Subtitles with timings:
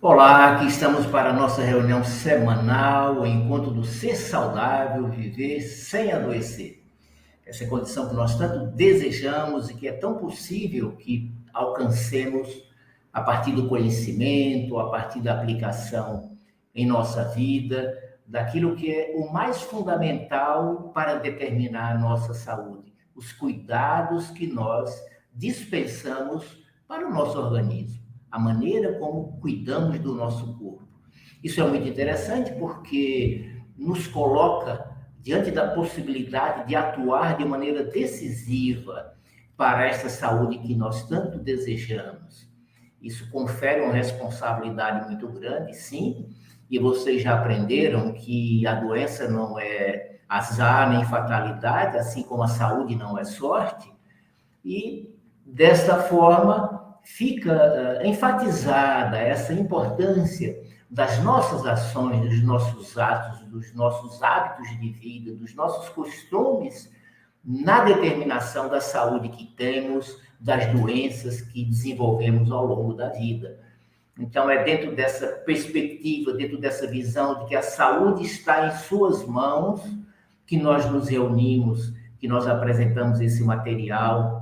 [0.00, 6.12] Olá, aqui estamos para a nossa reunião semanal, o encontro do ser saudável, viver sem
[6.12, 6.84] adoecer.
[7.44, 12.48] Essa é condição que nós tanto desejamos e que é tão possível que alcancemos
[13.12, 16.30] a partir do conhecimento, a partir da aplicação
[16.72, 17.92] em nossa vida,
[18.24, 24.96] daquilo que é o mais fundamental para determinar a nossa saúde, os cuidados que nós
[25.34, 30.86] dispensamos para o nosso organismo a maneira como cuidamos do nosso corpo.
[31.42, 39.14] Isso é muito interessante porque nos coloca diante da possibilidade de atuar de maneira decisiva
[39.56, 42.48] para essa saúde que nós tanto desejamos.
[43.00, 46.28] Isso confere uma responsabilidade muito grande, sim,
[46.70, 52.48] e vocês já aprenderam que a doença não é azar nem fatalidade, assim como a
[52.48, 53.90] saúde não é sorte,
[54.64, 55.14] e
[55.46, 64.22] desta forma fica uh, enfatizada essa importância das nossas ações, dos nossos atos, dos nossos
[64.22, 66.92] hábitos de vida, dos nossos costumes
[67.42, 73.58] na determinação da saúde que temos, das doenças que desenvolvemos ao longo da vida.
[74.18, 79.26] Então, é dentro dessa perspectiva, dentro dessa visão de que a saúde está em suas
[79.26, 79.80] mãos,
[80.46, 84.37] que nós nos reunimos, que nós apresentamos esse material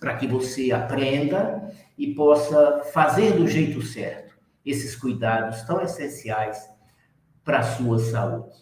[0.00, 4.34] para que você aprenda e possa fazer do jeito certo
[4.64, 6.68] esses cuidados tão essenciais
[7.44, 8.56] para a sua saúde.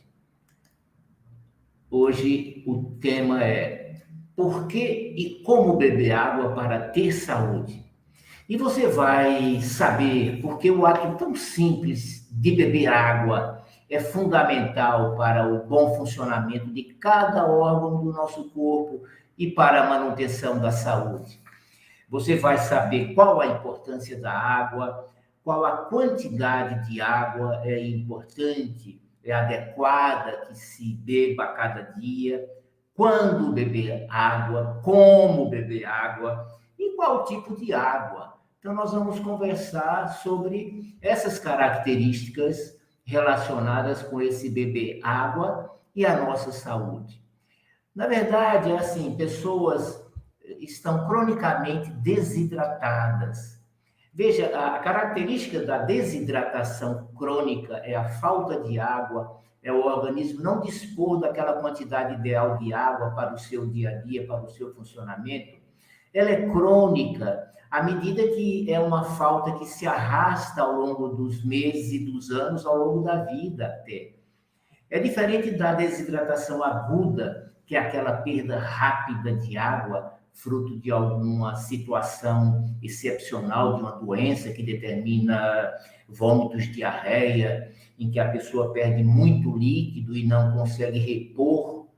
[1.91, 4.03] Hoje o tema é
[4.35, 7.85] por que e como beber água para ter saúde.
[8.49, 15.47] E você vai saber porque o ato tão simples de beber água é fundamental para
[15.47, 19.03] o bom funcionamento de cada órgão do nosso corpo
[19.39, 21.41] e para a manutenção da saúde.
[22.11, 25.09] Você vai saber qual a importância da água,
[25.45, 32.45] qual a quantidade de água é importante, é adequada que se beba a cada dia,
[32.95, 38.35] quando beber água, como beber água e qual tipo de água.
[38.59, 46.51] Então, nós vamos conversar sobre essas características relacionadas com esse beber água e a nossa
[46.51, 47.23] saúde.
[47.99, 50.09] Na verdade, é assim, pessoas
[50.61, 53.61] estão cronicamente desidratadas.
[54.15, 60.61] Veja, a característica da desidratação crônica é a falta de água, é o organismo não
[60.61, 64.73] dispor daquela quantidade ideal de água para o seu dia a dia, para o seu
[64.73, 65.59] funcionamento.
[66.15, 71.45] Ela é crônica à medida que é uma falta que se arrasta ao longo dos
[71.45, 74.13] meses e dos anos, ao longo da vida até.
[74.89, 81.55] É diferente da desidratação aguda, que é aquela perda rápida de água, fruto de alguma
[81.55, 85.71] situação excepcional, de uma doença que determina
[86.09, 91.89] vômitos, diarreia, em que a pessoa perde muito líquido e não consegue repor,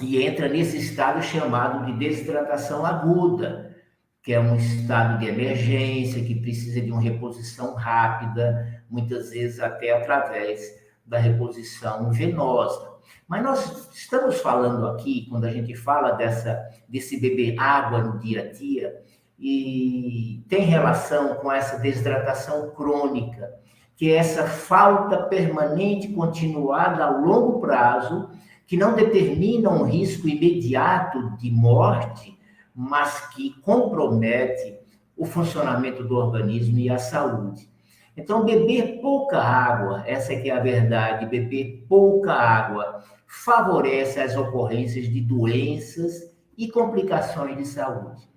[0.00, 3.76] e entra nesse estado chamado de desidratação aguda,
[4.22, 9.92] que é um estado de emergência, que precisa de uma reposição rápida, muitas vezes até
[9.92, 10.62] através
[11.04, 12.97] da reposição venosa.
[13.26, 16.58] Mas nós estamos falando aqui, quando a gente fala dessa,
[16.88, 19.02] desse beber água no dia a dia,
[19.38, 23.52] e tem relação com essa desidratação crônica,
[23.96, 28.30] que é essa falta permanente, continuada a longo prazo,
[28.66, 32.38] que não determina um risco imediato de morte,
[32.74, 34.78] mas que compromete
[35.16, 37.68] o funcionamento do organismo e a saúde.
[38.18, 45.08] Então, beber pouca água, essa que é a verdade, beber pouca água favorece as ocorrências
[45.08, 48.28] de doenças e complicações de saúde.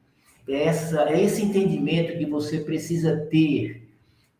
[0.47, 3.89] Essa, é esse entendimento que você precisa ter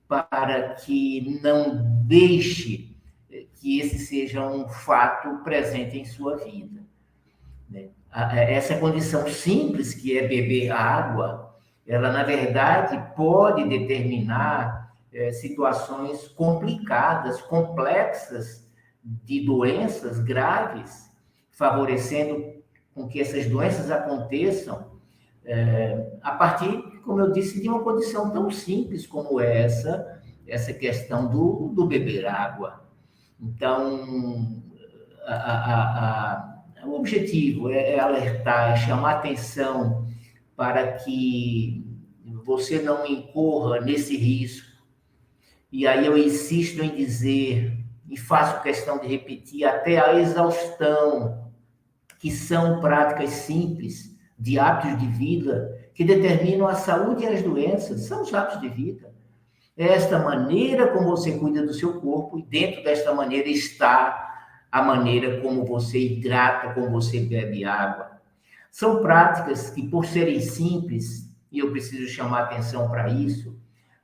[0.07, 2.96] para que não deixe
[3.56, 6.81] que esse seja um fato presente em sua vida.
[7.68, 7.88] Né?
[8.12, 11.56] Essa condição simples que é beber água,
[11.88, 14.81] ela na verdade pode determinar
[15.13, 18.68] é, situações complicadas, complexas
[19.04, 21.10] de doenças graves,
[21.50, 22.62] favorecendo
[22.94, 24.92] com que essas doenças aconteçam
[25.44, 31.28] é, a partir, como eu disse, de uma condição tão simples como essa, essa questão
[31.28, 32.86] do, do beber água.
[33.40, 34.62] Então,
[35.25, 40.07] a, a, a, o objetivo é, é alertar, é chamar atenção
[40.56, 41.86] para que
[42.46, 44.70] você não incorra nesse risco
[45.71, 47.77] e aí eu insisto em dizer,
[48.09, 51.50] e faço questão de repetir até a exaustão,
[52.19, 58.01] que são práticas simples de hábitos de vida que determinam a saúde e as doenças,
[58.01, 59.13] são os hábitos de vida.
[59.77, 64.29] Esta maneira como você cuida do seu corpo, e dentro desta maneira está
[64.71, 68.21] a maneira como você hidrata, como você bebe água.
[68.69, 73.61] São práticas que, por serem simples, e eu preciso chamar atenção para isso,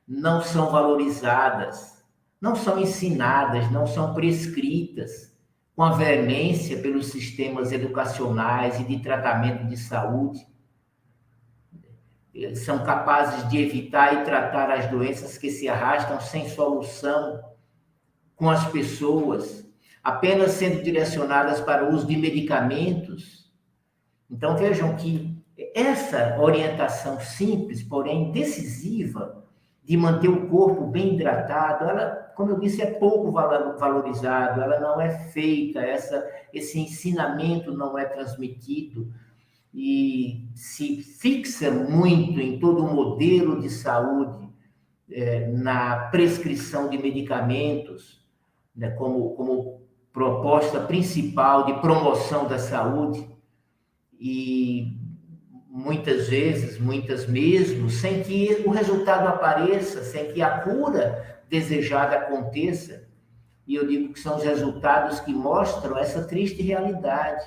[0.07, 2.01] não são valorizadas,
[2.39, 5.35] não são ensinadas, não são prescritas
[5.75, 10.47] com a veemência pelos sistemas educacionais e de tratamento de saúde.
[12.55, 17.41] São capazes de evitar e tratar as doenças que se arrastam sem solução
[18.35, 19.67] com as pessoas,
[20.03, 23.51] apenas sendo direcionadas para o uso de medicamentos.
[24.29, 25.35] Então vejam que
[25.75, 29.46] essa orientação simples, porém decisiva,
[29.87, 34.99] de manter o corpo bem hidratado, ela, como eu disse, é pouco valorizado, ela não
[34.99, 39.09] é feita, essa, esse ensinamento não é transmitido.
[39.73, 44.49] E se fixa muito em todo o modelo de saúde,
[45.09, 48.21] é, na prescrição de medicamentos,
[48.75, 53.25] né, como, como proposta principal de promoção da saúde.
[54.19, 54.96] E
[55.77, 63.07] muitas vezes, muitas mesmo, sem que o resultado apareça, sem que a cura desejada aconteça.
[63.67, 67.45] E eu digo que são os resultados que mostram essa triste realidade.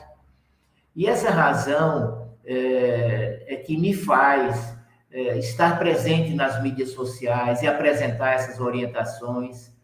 [0.95, 4.77] E essa razão é, é que me faz
[5.11, 9.75] é, estar presente nas mídias sociais e apresentar essas orientações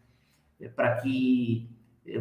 [0.61, 1.69] é, para que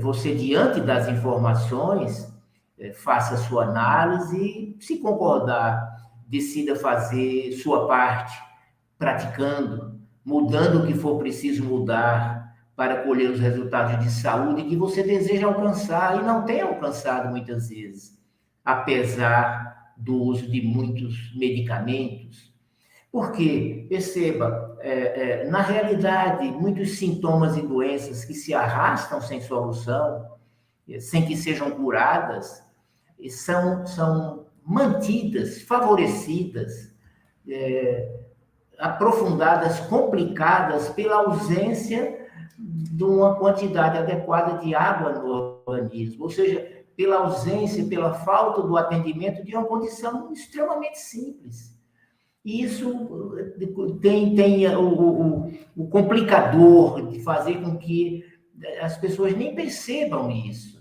[0.01, 2.35] você, diante das informações,
[2.77, 5.96] eh, faça sua análise e, se concordar,
[6.27, 8.37] decida fazer sua parte,
[8.99, 15.03] praticando, mudando o que for preciso mudar para colher os resultados de saúde que você
[15.03, 18.19] deseja alcançar e não tem alcançado muitas vezes,
[18.65, 22.55] apesar do uso de muitos medicamentos.
[23.11, 30.37] Porque, perceba, é, é, na realidade, muitos sintomas e doenças que se arrastam sem solução,
[31.01, 32.63] sem que sejam curadas,
[33.31, 36.93] são, são mantidas, favorecidas,
[37.49, 38.21] é,
[38.79, 42.27] aprofundadas, complicadas pela ausência
[42.59, 48.77] de uma quantidade adequada de água no organismo, ou seja, pela ausência, pela falta do
[48.77, 51.77] atendimento de uma condição extremamente simples.
[52.45, 52.91] E isso
[54.01, 58.25] tem, tem o, o, o complicador de fazer com que
[58.81, 60.76] as pessoas nem percebam isso.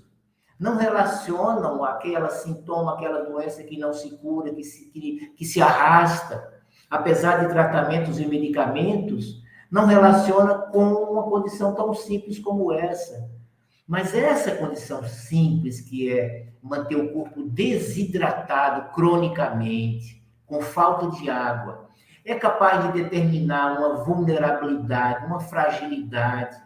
[0.59, 5.61] Não relacionam aquela sintoma, aquela doença que não se cura, que se, que, que se
[5.61, 6.53] arrasta,
[6.89, 13.29] apesar de tratamentos e medicamentos, não relaciona com uma condição tão simples como essa.
[13.87, 21.89] Mas essa condição simples, que é manter o corpo desidratado cronicamente, com falta de água,
[22.23, 26.57] é capaz de determinar uma vulnerabilidade, uma fragilidade,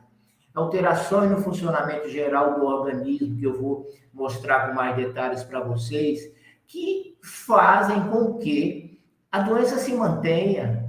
[0.60, 6.32] alterações no funcionamento geral do organismo, que eu vou mostrar com mais detalhes para vocês,
[6.68, 9.02] que fazem com que
[9.32, 10.88] a doença se mantenha,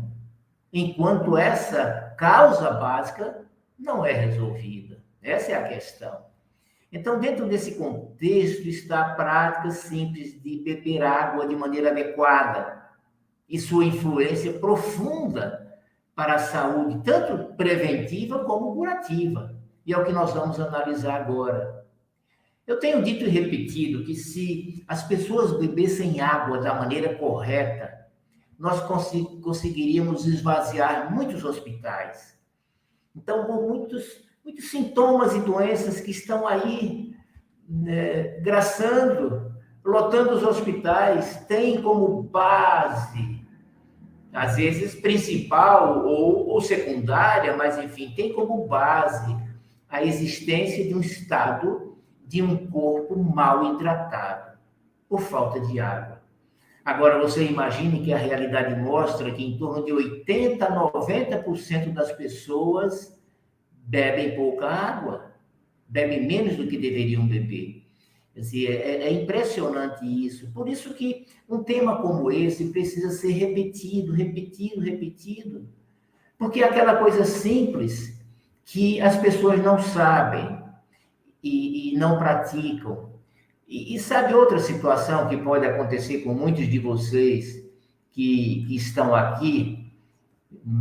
[0.73, 3.45] enquanto essa causa básica
[3.79, 5.03] não é resolvida.
[5.23, 6.31] Essa é a questão.
[6.93, 12.81] Então, dentro desse contexto está a prática simples de beber água de maneira adequada,
[13.49, 15.77] e sua influência profunda
[16.15, 19.57] para a saúde, tanto preventiva como curativa.
[19.91, 21.85] E é o que nós vamos analisar agora.
[22.65, 28.07] Eu tenho dito e repetido que se as pessoas bebessem água da maneira correta,
[28.57, 28.81] nós
[29.43, 32.39] conseguiríamos esvaziar muitos hospitais.
[33.17, 37.13] Então, muitos, muitos sintomas e doenças que estão aí
[37.69, 39.53] né, graçando,
[39.85, 43.41] lotando os hospitais, têm como base
[44.33, 49.50] às vezes principal ou, ou secundária, mas enfim, tem como base
[49.91, 54.57] a existência de um estado de um corpo mal hidratado
[55.09, 56.23] por falta de água.
[56.85, 62.13] Agora, você imagine que a realidade mostra que em torno de 80% a 90% das
[62.13, 63.21] pessoas
[63.73, 65.33] bebem pouca água,
[65.89, 67.85] bebem menos do que deveriam beber.
[68.35, 70.51] Dizer, é, é, impressionante isso.
[70.53, 75.69] Por isso que um tema como esse precisa ser repetido, repetido, repetido.
[76.39, 78.20] Porque é aquela coisa simples
[78.65, 80.59] que as pessoas não sabem
[81.43, 83.11] e, e não praticam.
[83.67, 87.65] E, e, sabe outra situação que pode acontecer com muitos de vocês
[88.13, 89.93] que, que estão aqui?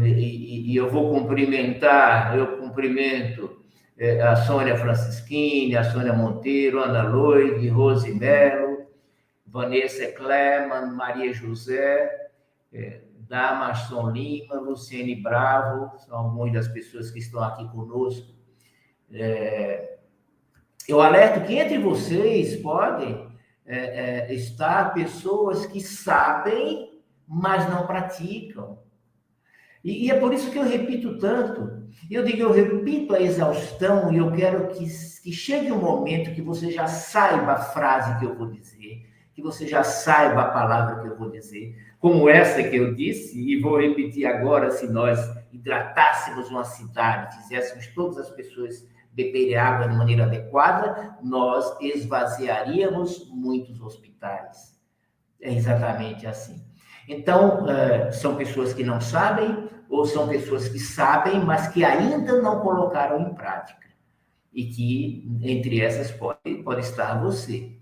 [0.02, 3.60] E, e eu vou cumprimentar, eu cumprimento
[3.98, 8.88] é, a Sônia Francisquini, a Sônia Monteiro, Ana Loide, Rose Mello,
[9.46, 12.30] Vanessa Cleman, Maria José,
[12.72, 18.34] é, da Amaston Lima, Luciene Bravo, são algumas das pessoas que estão aqui conosco.
[19.12, 20.00] É,
[20.88, 23.30] eu alerto que entre vocês podem
[23.68, 23.78] é,
[24.32, 28.80] é, estar pessoas que sabem, mas não praticam.
[29.84, 31.88] E, e, é por isso que eu repito tanto.
[32.10, 34.86] Eu digo, eu repito a exaustão e eu quero que,
[35.22, 39.42] que chegue um momento que você já saiba a frase que eu vou dizer, que
[39.42, 43.60] você já saiba a palavra que eu vou dizer, como essa que eu disse, e
[43.60, 45.20] vou repetir agora, se nós
[45.52, 53.82] hidratássemos uma cidade, fizéssemos todas as pessoas beberem água de maneira adequada, nós esvaziaríamos muitos
[53.82, 54.80] hospitais.
[55.42, 56.64] É exatamente assim.
[57.08, 62.42] Então, é, são pessoas que não sabem, ou são pessoas que sabem, mas que ainda
[62.42, 63.88] não colocaram em prática.
[64.54, 67.79] E que, entre essas, pode, pode estar você.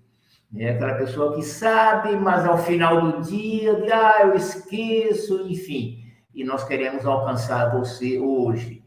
[0.56, 6.04] É aquela pessoa que sabe, mas ao final do dia, ah, eu esqueço, enfim.
[6.34, 8.84] E nós queremos alcançar você hoje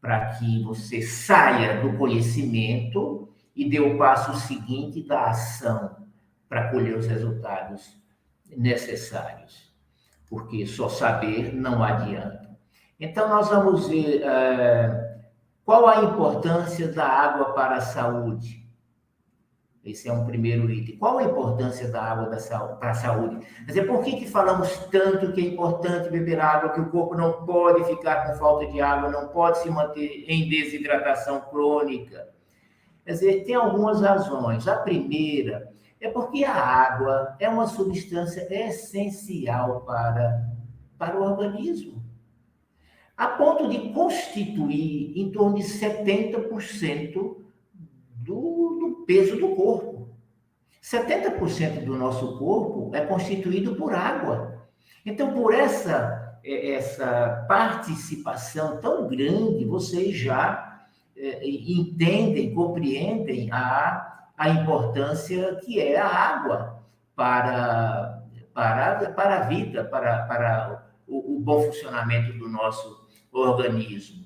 [0.00, 5.96] para que você saia do conhecimento e dê o passo seguinte da ação
[6.48, 7.98] para colher os resultados
[8.56, 9.72] necessários.
[10.28, 12.56] Porque só saber não adianta.
[12.98, 15.18] Então, nós vamos ver é,
[15.64, 18.65] qual a importância da água para a saúde.
[19.86, 20.96] Esse é um primeiro item.
[20.96, 22.26] Qual a importância da água
[22.80, 23.46] para a saúde?
[23.58, 27.14] Quer dizer, por que, que falamos tanto que é importante beber água, que o corpo
[27.14, 32.28] não pode ficar com falta de água, não pode se manter em desidratação crônica?
[33.04, 34.66] Quer dizer, tem algumas razões.
[34.66, 40.50] A primeira é porque a água é uma substância essencial para,
[40.98, 42.02] para o organismo,
[43.16, 47.45] a ponto de constituir em torno de 70% do, do
[49.06, 50.16] peso do corpo.
[50.82, 54.66] 70% do nosso corpo é constituído por água.
[55.04, 60.86] Então, por essa, é, essa participação tão grande, vocês já
[61.16, 66.84] é, entendem, compreendem a, a importância que é a água
[67.16, 68.22] para,
[68.52, 74.24] para, para a vida, para, para o, o bom funcionamento do nosso organismo.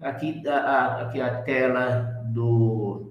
[0.00, 3.09] Aqui a, aqui a tela do,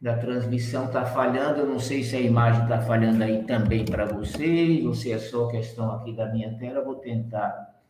[0.00, 1.60] da transmissão está falhando.
[1.60, 5.18] Eu não sei se a imagem está falhando aí também para vocês, ou se é
[5.18, 6.78] só questão aqui da minha tela.
[6.78, 7.80] Eu vou tentar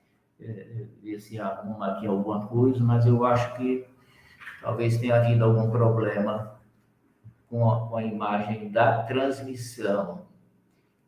[0.41, 3.87] é, ver se arruma aqui alguma coisa, mas eu acho que
[4.63, 6.59] talvez tenha havido algum problema
[7.49, 10.27] com a, com a imagem da transmissão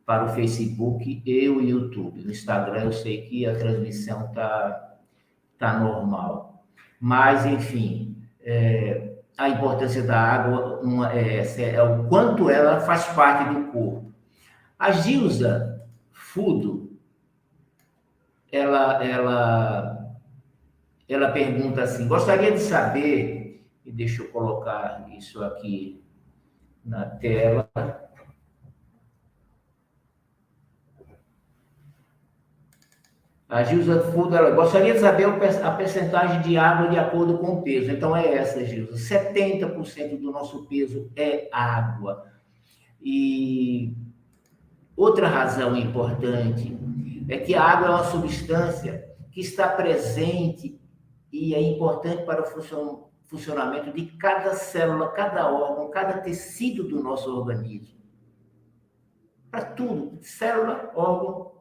[0.05, 2.23] para o Facebook e o YouTube.
[2.23, 4.87] No Instagram eu sei que a transmissão está
[5.61, 6.65] está normal.
[6.99, 13.53] Mas, enfim, é, a importância da água uma, é, é, o quanto ela faz parte
[13.53, 14.13] do corpo.
[14.77, 16.97] A Gilza Fudo,
[18.51, 20.15] ela, ela,
[21.07, 26.03] ela pergunta assim: gostaria de saber, e deixa eu colocar isso aqui
[26.83, 27.69] na tela.
[33.51, 37.61] A Gilza Fudo, ela gostaria de saber a percentagem de água de acordo com o
[37.61, 37.91] peso.
[37.91, 38.95] Então é essa, Gilza.
[38.95, 42.31] 70% do nosso peso é água.
[43.01, 43.93] E
[44.95, 46.79] outra razão importante
[47.27, 50.79] é que a água é uma substância que está presente
[51.29, 57.29] e é importante para o funcionamento de cada célula, cada órgão, cada tecido do nosso
[57.29, 57.99] organismo.
[59.49, 61.51] Para tudo, célula, órgão,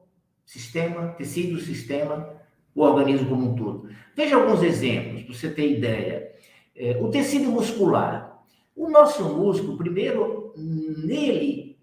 [0.50, 2.28] sistema, tecido, sistema,
[2.74, 3.88] o organismo como um todo.
[4.16, 6.32] Veja alguns exemplos, para você ter ideia.
[6.74, 8.42] É, o tecido muscular.
[8.74, 11.78] O nosso músculo, primeiro, nele,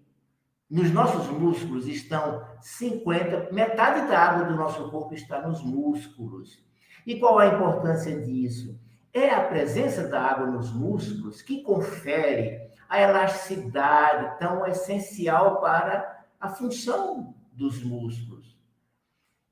[0.68, 6.62] nos nossos músculos estão 50, metade da água do nosso corpo está nos músculos.
[7.06, 8.78] E qual a importância disso?
[9.14, 16.50] É a presença da água nos músculos que confere a elasticidade tão essencial para a
[16.50, 18.57] função dos músculos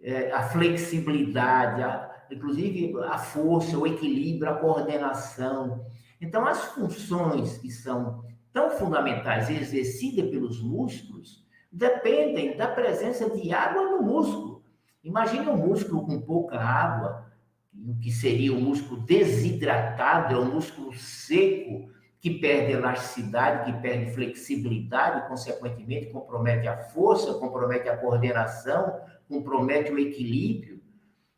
[0.06, 5.84] é, a flexibilidade, a, inclusive a força, o equilíbrio, a coordenação.
[6.20, 13.82] Então, as funções que são tão fundamentais exercidas pelos músculos dependem da presença de água
[13.82, 14.62] no músculo.
[15.02, 17.26] Imagine um músculo com pouca água,
[17.74, 21.85] o que seria um músculo desidratado, é um músculo seco,
[22.26, 29.98] que perde elasticidade, que perde flexibilidade, consequentemente compromete a força, compromete a coordenação, compromete o
[30.00, 30.82] equilíbrio.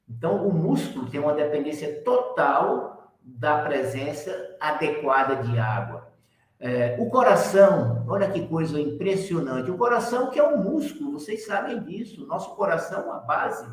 [0.09, 6.11] Então, o músculo tem uma dependência total da presença adequada de água.
[6.59, 9.71] É, o coração, olha que coisa impressionante.
[9.71, 12.26] O coração que é um músculo, vocês sabem disso.
[12.26, 13.66] Nosso coração, a base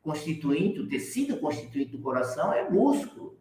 [0.00, 3.36] constituinte, o tecido constituinte do coração é músculo.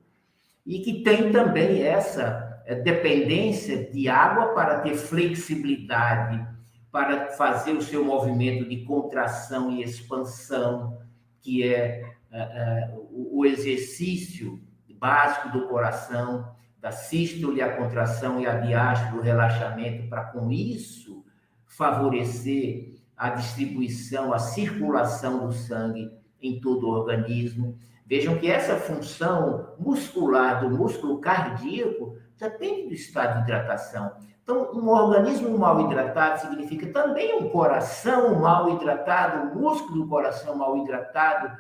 [0.65, 2.52] E que tem também essa
[2.83, 6.45] dependência de água para ter flexibilidade,
[6.91, 10.99] para fazer o seu movimento de contração e expansão,
[11.41, 14.61] que é, é, é o exercício
[15.03, 21.25] básico do coração da sístole, a contração e a diástole, o relaxamento, para com isso
[21.65, 26.09] favorecer a distribuição, a circulação do sangue
[26.41, 27.77] em todo o organismo.
[28.05, 34.11] Vejam que essa função muscular do músculo cardíaco depende do estado de hidratação.
[34.43, 40.55] Então, um organismo mal hidratado significa também um coração mal hidratado, um músculo do coração
[40.57, 41.57] mal hidratado,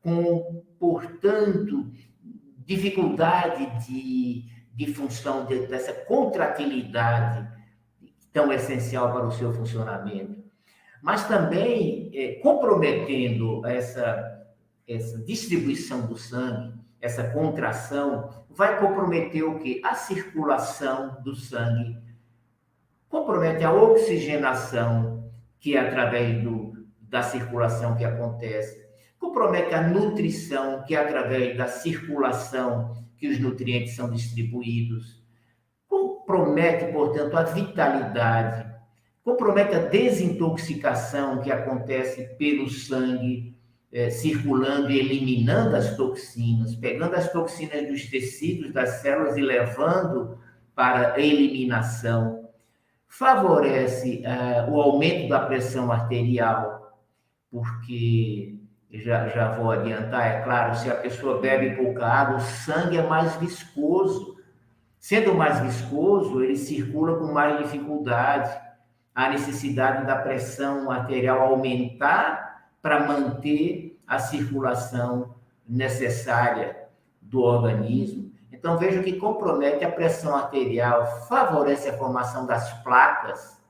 [0.00, 1.90] com, portanto,
[2.64, 7.46] dificuldade de de função de, dessa contratilidade
[8.32, 10.42] tão essencial para o seu funcionamento,
[11.02, 14.29] mas também é, comprometendo essa,
[14.92, 19.80] essa distribuição do sangue, essa contração, vai comprometer o quê?
[19.84, 21.96] A circulação do sangue,
[23.08, 28.84] compromete a oxigenação, que é através do, da circulação que acontece,
[29.18, 35.22] compromete a nutrição, que é através da circulação que os nutrientes são distribuídos,
[35.86, 38.68] compromete, portanto, a vitalidade,
[39.22, 43.59] compromete a desintoxicação que acontece pelo sangue
[43.92, 50.38] é, circulando e eliminando as toxinas, pegando as toxinas dos tecidos, das células e levando
[50.74, 52.48] para a eliminação.
[53.08, 56.96] Favorece é, o aumento da pressão arterial,
[57.50, 58.54] porque
[58.92, 63.02] já, já vou adiantar, é claro, se a pessoa bebe pouca água, o sangue é
[63.02, 64.38] mais viscoso.
[64.98, 68.56] Sendo mais viscoso, ele circula com mais dificuldade.
[69.14, 72.39] A necessidade da pressão arterial aumentar
[72.82, 75.34] para manter a circulação
[75.68, 76.88] necessária
[77.20, 78.30] do organismo.
[78.52, 83.60] Então, veja que compromete a pressão arterial, favorece a formação das placas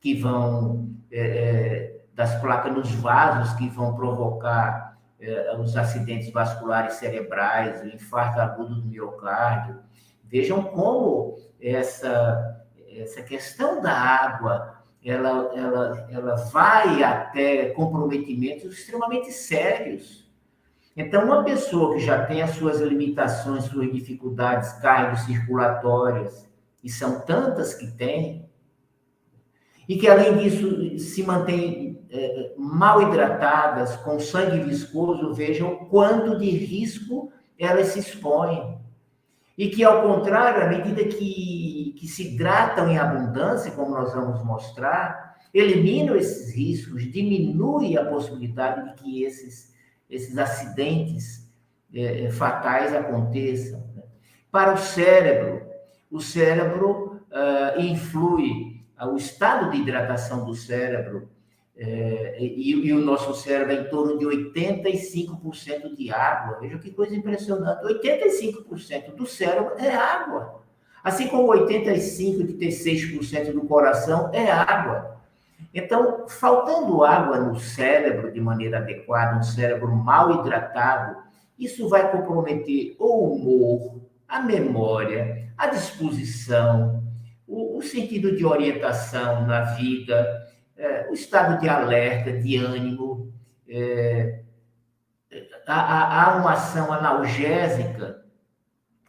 [0.00, 6.94] que vão é, é, das placas nos vasos que vão provocar eh, os acidentes vasculares
[6.94, 9.78] cerebrais, o infarto agudo do miocárdio.
[10.24, 14.77] Vejam como essa, essa questão da água
[15.10, 20.28] ela, ela, ela vai até comprometimentos extremamente sérios.
[20.96, 26.48] Então, uma pessoa que já tem as suas limitações, suas dificuldades cardiocirculatórias,
[26.82, 28.48] e são tantas que tem,
[29.88, 36.50] e que além disso se mantém é, mal hidratadas, com sangue viscoso, vejam quanto de
[36.50, 38.78] risco elas se expõem.
[39.58, 44.44] E que, ao contrário, à medida que, que se hidratam em abundância, como nós vamos
[44.44, 49.74] mostrar, eliminam esses riscos, diminui a possibilidade de que esses,
[50.08, 51.50] esses acidentes
[51.92, 53.80] é, é fatais aconteçam.
[53.96, 54.04] Né?
[54.48, 55.66] Para o cérebro,
[56.08, 61.28] o cérebro uh, influi o estado de hidratação do cérebro,
[61.80, 66.58] é, e, e, o nosso cérebro é em torno de 85% de água.
[66.60, 67.84] Veja que coisa impressionante.
[67.84, 70.60] 85% do cérebro é água.
[71.04, 75.18] Assim como 85% do coração é água.
[75.72, 81.16] Então, faltando água no cérebro de maneira adequada, um cérebro mal hidratado,
[81.56, 87.04] isso vai comprometer o humor, a memória, a disposição,
[87.46, 90.47] o, o sentido de orientação na vida,
[90.78, 93.32] é, o estado de alerta, de ânimo.
[93.68, 94.40] É,
[95.66, 98.24] há, há uma ação analgésica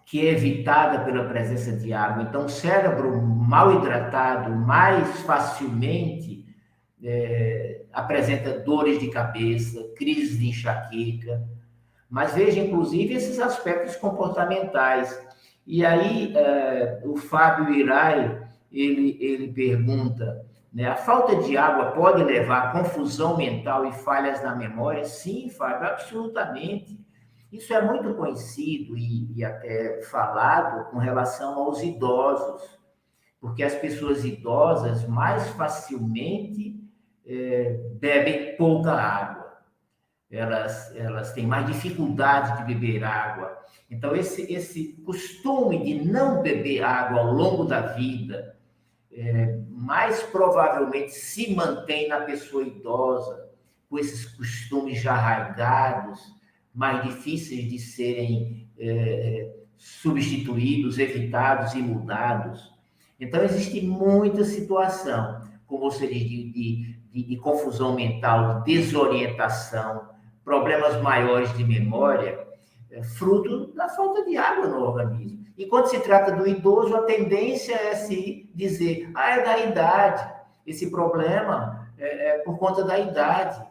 [0.05, 2.23] que é evitada pela presença de água.
[2.23, 6.47] Então, o cérebro mal hidratado mais facilmente
[7.03, 11.47] é, apresenta dores de cabeça, crises de enxaqueca.
[12.09, 15.15] Mas veja, inclusive, esses aspectos comportamentais.
[15.65, 22.23] E aí, é, o Fábio Irai, ele, ele pergunta, né, a falta de água pode
[22.23, 25.03] levar a confusão mental e falhas na memória?
[25.03, 26.99] Sim, Fábio, absolutamente.
[27.51, 32.79] Isso é muito conhecido e, e até falado com relação aos idosos,
[33.41, 36.79] porque as pessoas idosas mais facilmente
[37.25, 39.39] é, bebem pouca água
[40.31, 43.57] elas, elas têm mais dificuldade de beber água.
[43.89, 48.55] Então, esse, esse costume de não beber água ao longo da vida,
[49.11, 53.49] é, mais provavelmente se mantém na pessoa idosa,
[53.89, 56.19] com esses costumes já arraigados,
[56.73, 62.71] mais difíceis de serem é, substituídos, evitados e mudados.
[63.19, 70.09] Então, existe muita situação, como você diz, de, de, de, de confusão mental, de desorientação,
[70.43, 72.47] problemas maiores de memória,
[72.91, 75.45] é fruto da falta de água no organismo.
[75.57, 80.33] E quando se trata do idoso, a tendência é se dizer, ah, é da idade,
[80.65, 83.61] esse problema é, é por conta da idade.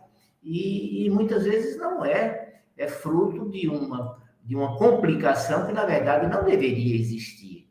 [0.43, 5.85] E, e, muitas vezes não é, é fruto de uma, de uma complicação que, na
[5.85, 7.69] verdade, não deveria existir,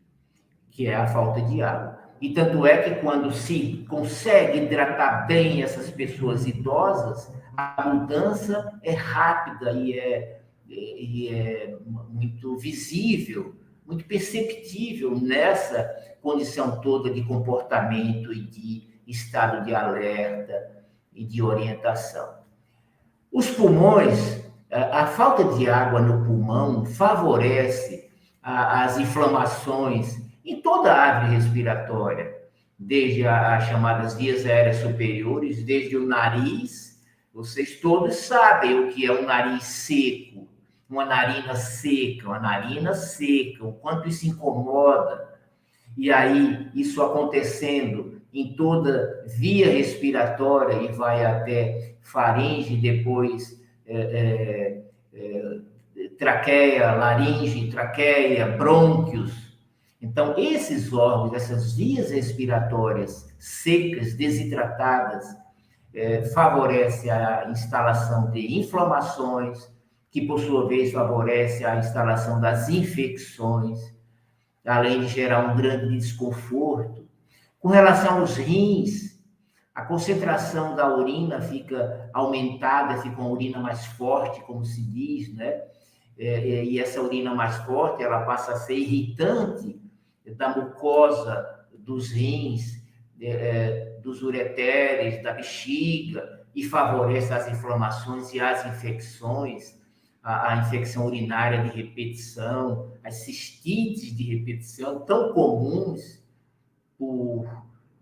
[0.71, 1.97] que é a falta de água.
[2.19, 8.93] E tanto é que quando se consegue hidratar bem essas pessoas idosas, a mudança é
[8.93, 10.36] rápida e é,
[10.69, 11.77] e é
[12.09, 15.83] muito visível, muito perceptível nessa
[16.21, 22.37] condição toda de comportamento e de estado de alerta e de orientação.
[23.31, 28.09] Os pulmões, a falta de água no pulmão favorece
[28.41, 32.35] as inflamações em toda a árvore respiratória,
[32.79, 37.01] desde as chamadas vias aéreas superiores, desde o nariz.
[37.33, 40.46] Vocês todos sabem o que é um nariz seco,
[40.89, 45.27] uma narina seca, uma narina seca, o quanto isso incomoda.
[45.97, 54.81] E aí, isso acontecendo em toda via respiratória e vai até faringe, depois é, é,
[55.13, 55.59] é,
[56.17, 59.47] traqueia, laringe, traqueia, brônquios.
[60.01, 65.25] Então, esses órgãos, essas vias respiratórias secas, desidratadas,
[65.93, 69.67] é, favorece a instalação de inflamações,
[70.11, 73.79] que por sua vez favorece a instalação das infecções,
[74.65, 77.07] além de gerar um grande desconforto.
[77.59, 79.17] Com relação aos rins,
[79.73, 85.61] a concentração da urina fica aumentada, fica uma urina mais forte, como se diz, né?
[86.17, 89.79] É, é, e essa urina mais forte, ela passa a ser irritante
[90.35, 92.83] da mucosa dos rins,
[93.21, 99.76] é, dos ureteres, da bexiga, e favorece as inflamações e as infecções,
[100.27, 106.21] a, a infecção urinária de repetição, as cistites de repetição, tão comuns
[106.97, 107.47] por,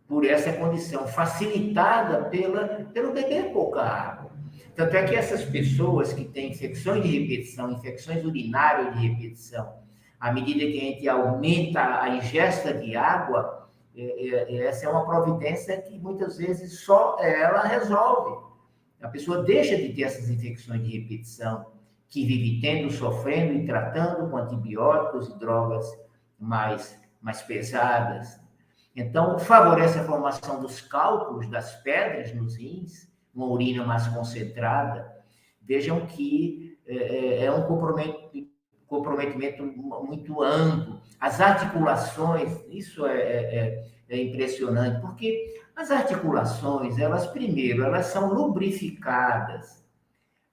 [0.07, 4.31] por essa condição, facilitada pela, pelo beber pouca água.
[4.73, 9.75] Tanto é que essas pessoas que têm infecções de repetição, infecções urinárias de repetição,
[10.19, 15.05] à medida que a gente aumenta a ingesta de água, é, é, essa é uma
[15.05, 18.43] providência que muitas vezes só ela resolve.
[18.99, 21.74] A pessoa deixa de ter essas infecções de repetição,
[22.09, 25.85] que vive tendo, sofrendo e tratando com antibióticos e drogas
[26.39, 28.39] mais, mais pesadas.
[28.95, 35.13] Então, favorece a formação dos cálculos das pedras nos rins, uma urina mais concentrada.
[35.61, 37.63] Vejam que é, é, é um
[38.87, 41.01] comprometimento, muito amplo.
[41.19, 48.33] As articulações, isso é, é, é, é impressionante, porque as articulações, elas primeiro, elas são
[48.33, 49.83] lubrificadas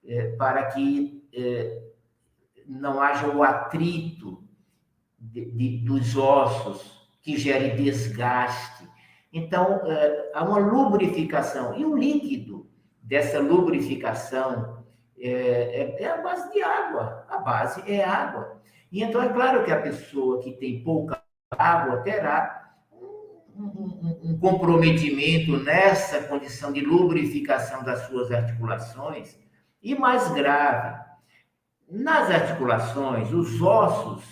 [0.05, 1.22] é, para que
[2.67, 4.43] não haja o atrito
[5.19, 8.87] de, de, dos ossos que gere desgaste.
[9.31, 11.77] Então, é, há uma lubrificação.
[11.77, 12.69] E o líquido
[13.01, 14.83] dessa lubrificação
[15.17, 17.25] é, é, é, a base de água.
[17.29, 18.61] A base é água.
[18.91, 22.75] E então, é claro que a pessoa que tem pouca água terá
[23.55, 29.37] um, um, um comprometimento nessa condição de lubrificação das suas articulações.
[29.81, 31.03] E mais grave,
[31.93, 34.23] nas articulações, os ossos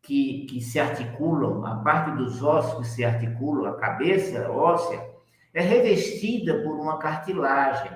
[0.00, 5.06] que, que se articulam, a parte dos ossos que se articulam, a cabeça óssea,
[5.52, 7.92] é revestida por uma cartilagem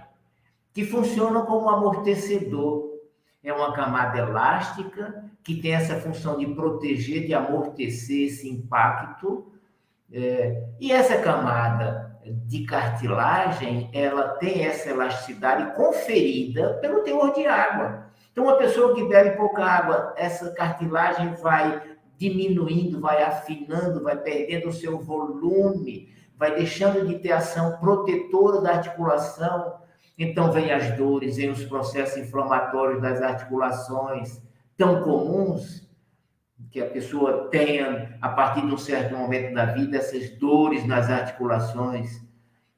[0.75, 2.93] que funciona como um amortecedor.
[3.43, 9.51] É uma camada elástica que tem essa função de proteger, de amortecer esse impacto.
[10.13, 18.12] É, e essa camada de cartilagem, ela tem essa elasticidade conferida pelo teor de água.
[18.33, 21.83] Então, uma pessoa que bebe pouca água, essa cartilagem vai
[22.17, 28.71] diminuindo, vai afinando, vai perdendo o seu volume, vai deixando de ter ação protetora da
[28.73, 29.75] articulação.
[30.19, 34.41] Então, vem as dores, vem os processos inflamatórios das articulações,
[34.77, 35.87] tão comuns
[36.71, 41.11] que a pessoa tenha, a partir de um certo momento da vida, essas dores nas
[41.11, 42.23] articulações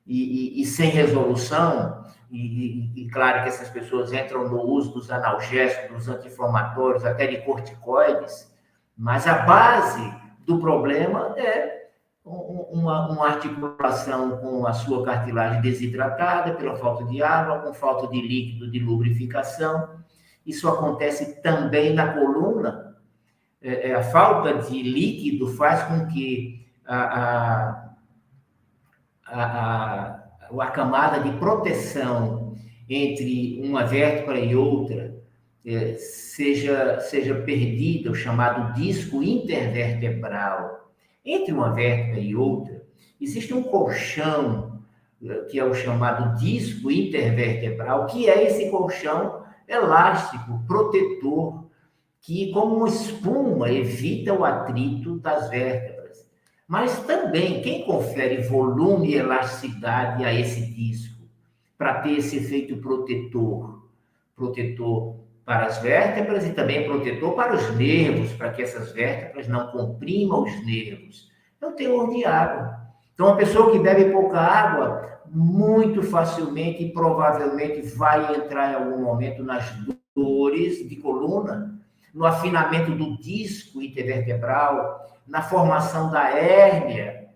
[0.04, 2.04] e, e, e sem resolução,
[2.36, 7.38] e, e, claro que essas pessoas entram no uso dos analgésicos, dos anti-inflamatórios, até de
[7.42, 8.52] corticoides,
[8.96, 10.12] mas a base
[10.44, 11.90] do problema é
[12.24, 18.20] uma, uma, articulação com a sua cartilagem desidratada pela falta de água, com falta de
[18.20, 20.00] líquido de lubrificação.
[20.44, 22.96] Isso acontece também na coluna.
[23.60, 27.90] É, é, a falta de líquido faz com que a, a,
[29.26, 30.23] a, a,
[30.70, 32.54] camada de proteção
[32.88, 35.14] entre uma vértebra e outra
[35.64, 40.90] é, seja, seja perdida, o chamado disco intervertebral.
[41.24, 42.82] Entre uma vértebra e outra,
[43.18, 44.82] existe um colchão,
[45.22, 51.64] é, que é o chamado disco intervertebral, que é esse colchão elástico, protetor,
[52.20, 55.93] que, como uma espuma, evita o atrito das vértebras.
[56.66, 61.22] Mas também, quem confere volume e elasticidade a esse disco,
[61.76, 63.86] para ter esse efeito protetor,
[64.34, 69.66] protetor para as vértebras e também protetor para os nervos, para que essas vértebras não
[69.66, 71.30] comprimam os nervos.
[71.60, 72.80] É o teor de água.
[73.12, 79.02] Então, uma pessoa que bebe pouca água, muito facilmente e provavelmente vai entrar em algum
[79.02, 79.64] momento nas
[80.14, 81.78] dores de coluna,
[82.12, 87.30] no afinamento do disco intervertebral, na formação da hérnia,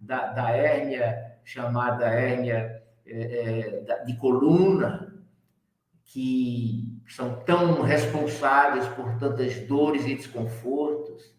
[0.00, 5.12] da, da hérnia chamada hérnia é, é, de coluna,
[6.04, 11.34] que são tão responsáveis por tantas dores e desconfortos.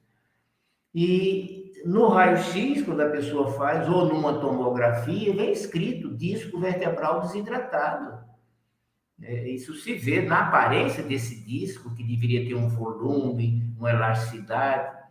[0.93, 8.25] E no raio-x, quando a pessoa faz, ou numa tomografia, vem escrito disco vertebral desidratado.
[9.21, 15.04] É, isso se vê na aparência desse disco, que deveria ter um volume, uma elasticidade,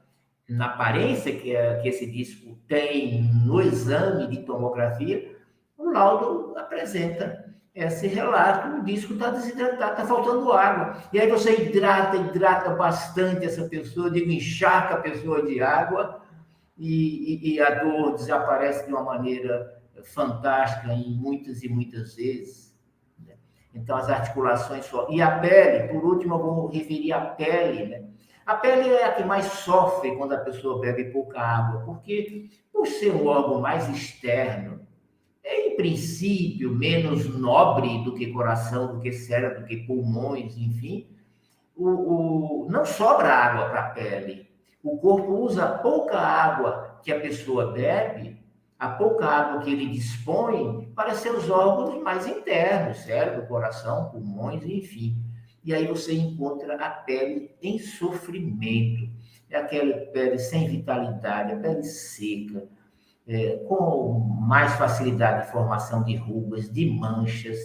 [0.48, 5.36] na aparência que, que esse disco tem no exame de tomografia,
[5.76, 11.02] o laudo apresenta esse relato, o disco está desidratado, está faltando água.
[11.12, 16.22] E aí você hidrata, hidrata bastante essa pessoa, encharca a pessoa de água
[16.78, 22.78] e, e, e a dor desaparece de uma maneira fantástica em muitas e muitas vezes.
[23.18, 23.34] Né?
[23.74, 24.84] Então, as articulações...
[24.86, 25.08] So...
[25.10, 28.04] E a pele, por último, eu vou referir a pele, né?
[28.46, 32.86] A pele é a que mais sofre quando a pessoa bebe pouca água, porque, por
[32.86, 34.80] ser um órgão mais externo,
[35.42, 41.06] é, em princípio, menos nobre do que coração, do que cérebro, do que pulmões, enfim,
[41.76, 41.88] o,
[42.64, 44.48] o não sobra água para a pele.
[44.82, 48.38] O corpo usa pouca água que a pessoa bebe,
[48.78, 55.16] a pouca água que ele dispõe para seus órgãos mais internos, cérebro, coração, pulmões, enfim.
[55.64, 59.08] E aí você encontra a pele em sofrimento.
[59.48, 62.68] É aquela pele sem vitalidade, a pele seca,
[63.26, 67.58] é, com mais facilidade de formação de rugas, de manchas,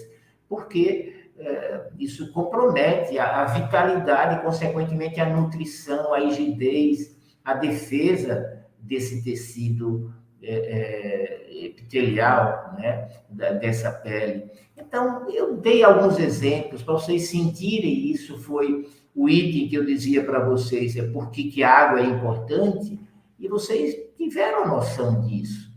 [0.48, 9.24] porque é, isso compromete a, a vitalidade consequentemente, a nutrição, a rigidez, a defesa desse
[9.24, 11.29] tecido é, é,
[11.66, 14.50] epitelial, né, dessa pele.
[14.78, 18.38] Então, eu dei alguns exemplos para vocês sentirem isso.
[18.40, 23.00] Foi o item que eu dizia para vocês, é por que, a água é importante,
[23.38, 25.70] e vocês tiveram noção disso.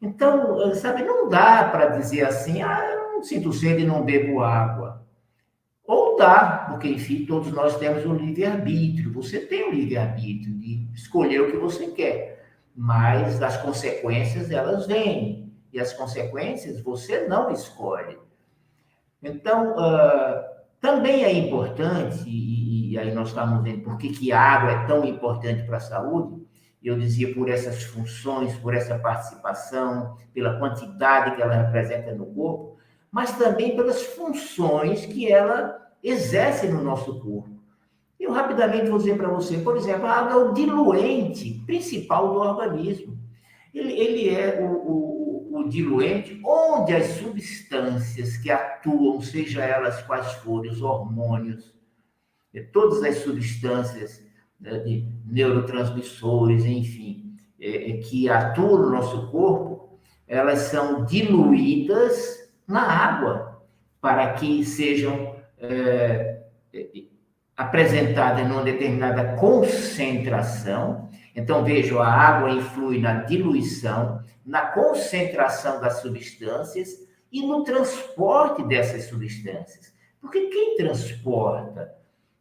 [0.00, 4.40] Então, sabe, não dá para dizer assim, ah, eu não sinto sede e não bebo
[4.40, 5.06] água.
[5.86, 9.12] Ou dá, porque, enfim, todos nós temos um livre-arbítrio.
[9.12, 12.41] Você tem o um livre-arbítrio de escolher o que você quer.
[12.74, 15.52] Mas as consequências, elas vêm.
[15.72, 18.18] E as consequências você não escolhe.
[19.22, 20.44] Então, uh,
[20.80, 24.86] também é importante, e, e, aí nós estamos vendo por que, que a água é
[24.86, 26.42] tão importante para a saúde,
[26.82, 32.78] eu dizia por essas funções, por essa participação, pela quantidade que ela representa no corpo,
[33.12, 37.51] mas também pelas funções que ela exerce no nosso corpo.
[38.22, 42.38] Eu rapidamente vou dizer para você, por exemplo, a água é o diluente principal do
[42.38, 43.18] organismo.
[43.74, 50.34] Ele, ele é o, o, o diluente onde as substâncias que atuam, seja elas quais
[50.34, 51.74] forem, os hormônios,
[52.72, 54.24] todas as substâncias
[54.60, 62.82] né, de neurotransmissores, enfim, é, é, que atuam no nosso corpo, elas são diluídas na
[62.82, 63.64] água
[64.00, 66.40] para que sejam é,
[67.62, 71.08] é apresentadas numa determinada concentração.
[71.34, 76.90] Então, vejo, a água influi na diluição, na concentração das substâncias
[77.30, 79.94] e no transporte dessas substâncias.
[80.20, 81.94] Porque quem transporta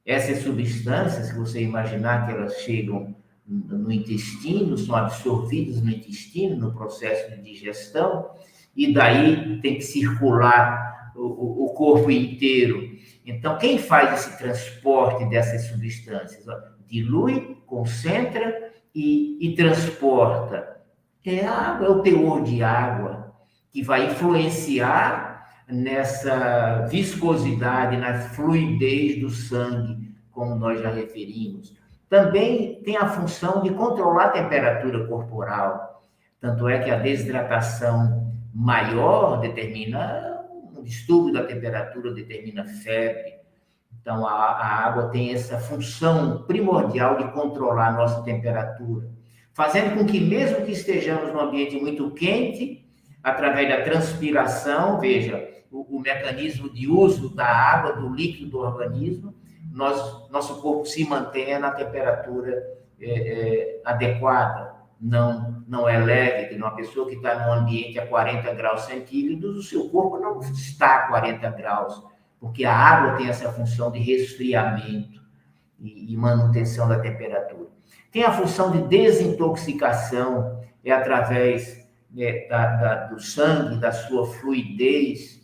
[0.05, 6.73] essas substâncias, se você imaginar que elas chegam no intestino, são absorvidas no intestino, no
[6.73, 8.31] processo de digestão,
[8.75, 12.90] e daí tem que circular o, o corpo inteiro.
[13.25, 16.45] Então, quem faz esse transporte dessas substâncias?
[16.87, 20.81] Dilui, concentra e, e transporta.
[21.23, 23.33] É a água, é o teor de água
[23.71, 25.31] que vai influenciar
[25.67, 31.73] nessa viscosidade, na fluidez do sangue, como nós já referimos.
[32.09, 36.03] Também tem a função de controlar a temperatura corporal.
[36.41, 40.40] Tanto é que a desidratação maior determina
[40.81, 43.35] um distúrbio da temperatura, determina febre.
[44.01, 49.07] Então, a, a água tem essa função primordial de controlar a nossa temperatura,
[49.53, 52.83] fazendo com que, mesmo que estejamos num ambiente muito quente,
[53.23, 59.35] através da transpiração, veja, o, o mecanismo de uso da água, do líquido do organismo,
[59.71, 62.63] nós, nosso corpo se mantenha na temperatura
[62.99, 64.70] é, é, adequada
[65.01, 69.57] não, não é leve, que uma pessoa que está num ambiente a 40 graus centígrados,
[69.57, 72.03] o seu corpo não está a 40 graus,
[72.39, 75.19] porque a água tem essa função de resfriamento
[75.79, 77.69] e, e manutenção da temperatura.
[78.11, 85.41] Tem a função de desintoxicação, é através né, da, da, do sangue, da sua fluidez,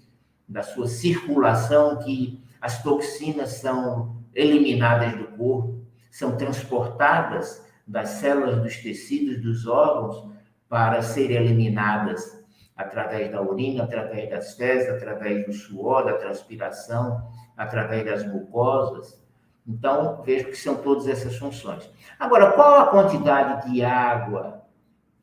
[0.47, 8.77] da sua circulação, que as toxinas são eliminadas do corpo, são transportadas das células dos
[8.77, 10.29] tecidos dos órgãos
[10.67, 12.45] para serem eliminadas
[12.75, 19.25] através da urina, através das fezes, através do suor, da transpiração, através das mucosas.
[19.65, 21.89] Então, vejo que são todas essas funções.
[22.19, 24.61] Agora, qual a quantidade de água?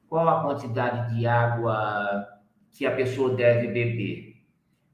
[0.08, 2.26] Qual a quantidade de água
[2.72, 4.34] que a pessoa deve beber?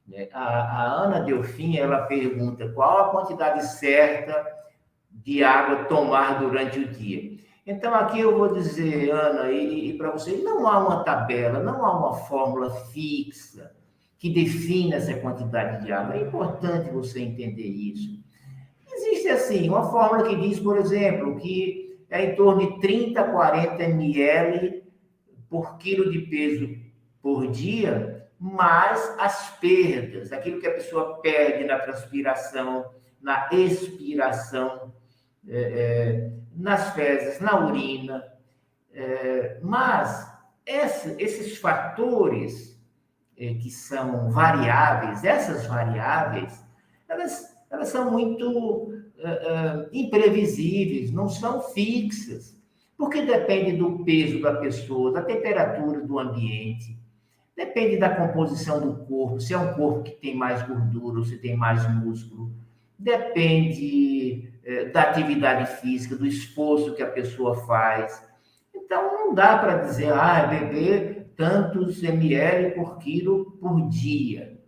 [0.06, 0.28] Né?
[0.32, 4.46] A, a Ana Delfim, ela pergunta qual a quantidade certa
[5.10, 7.38] de água tomar durante o dia.
[7.66, 11.84] Então, aqui eu vou dizer, Ana, e, e para vocês, não há uma tabela, não
[11.84, 13.72] há uma fórmula fixa
[14.18, 16.16] que defina essa quantidade de água.
[16.16, 18.18] É importante você entender isso.
[18.92, 23.30] Existe, assim, uma fórmula que diz, por exemplo, que é em torno de 30 a
[23.30, 24.82] 40 ml
[25.48, 26.76] por quilo de peso
[27.22, 32.86] por dia, mais as perdas, aquilo que a pessoa perde na transpiração,
[33.20, 34.92] na expiração,
[35.46, 38.24] é, é, nas fezes, na urina.
[38.92, 40.30] É, mas
[40.66, 42.78] esses fatores
[43.36, 46.62] é, que são variáveis, essas variáveis,
[47.08, 52.58] elas, elas são muito é, é, imprevisíveis, não são fixas,
[52.98, 56.98] porque depende do peso da pessoa, da temperatura do ambiente,
[57.56, 61.38] depende da composição do corpo, se é um corpo que tem mais gordura ou se
[61.38, 62.52] tem mais músculo,
[62.98, 68.22] depende é, da atividade física, do esforço que a pessoa faz.
[68.74, 74.58] Então, não dá para dizer, ah, é beber tantos ml por quilo por dia.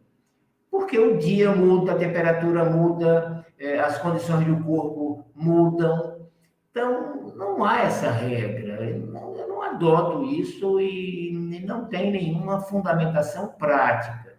[0.71, 6.29] Porque o dia muda, a temperatura muda, é, as condições do corpo mudam.
[6.71, 8.85] Então, não há essa regra.
[8.85, 9.07] Eu
[9.49, 14.37] não adoto isso e não tem nenhuma fundamentação prática.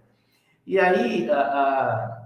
[0.66, 2.23] E aí, a, a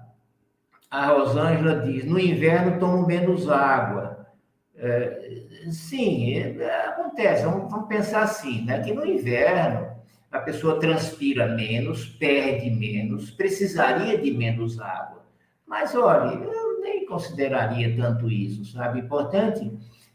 [0.89, 4.27] a Rosângela diz: no inverno tomo menos água.
[4.75, 7.43] É, sim, é, acontece.
[7.43, 8.81] Vamos, vamos, pensar assim, né?
[8.81, 9.87] Que no inverno
[10.31, 15.25] a pessoa transpira menos, perde menos, precisaria de menos água.
[15.65, 18.99] Mas olha, eu nem consideraria tanto isso, sabe?
[18.99, 19.71] Importante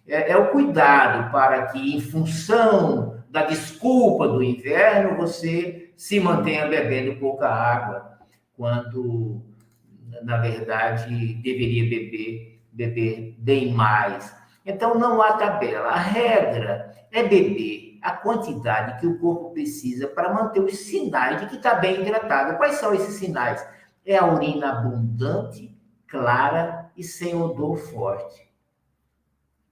[0.06, 6.66] é, é o cuidado para que, em função da desculpa do inverno, você se mantenha
[6.66, 8.18] bebendo pouca água
[8.56, 9.42] quando
[10.22, 14.35] na verdade, deveria beber, beber bem mais.
[14.64, 15.88] Então, não há tabela.
[15.88, 21.46] A regra é beber a quantidade que o corpo precisa para manter os sinais de
[21.46, 22.57] que está bem hidratado.
[22.57, 23.64] Quais são esses sinais?
[24.05, 25.77] É a urina abundante,
[26.09, 28.53] clara e sem odor forte.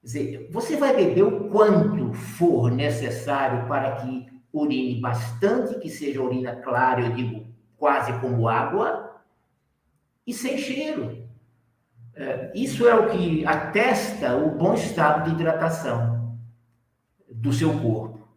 [0.01, 6.23] Quer dizer, você vai beber o quanto for necessário para que urine bastante, que seja
[6.23, 9.10] urina clara, eu digo quase como água,
[10.27, 11.29] e sem cheiro.
[12.15, 16.39] É, isso é o que atesta o bom estado de hidratação
[17.31, 18.29] do seu corpo.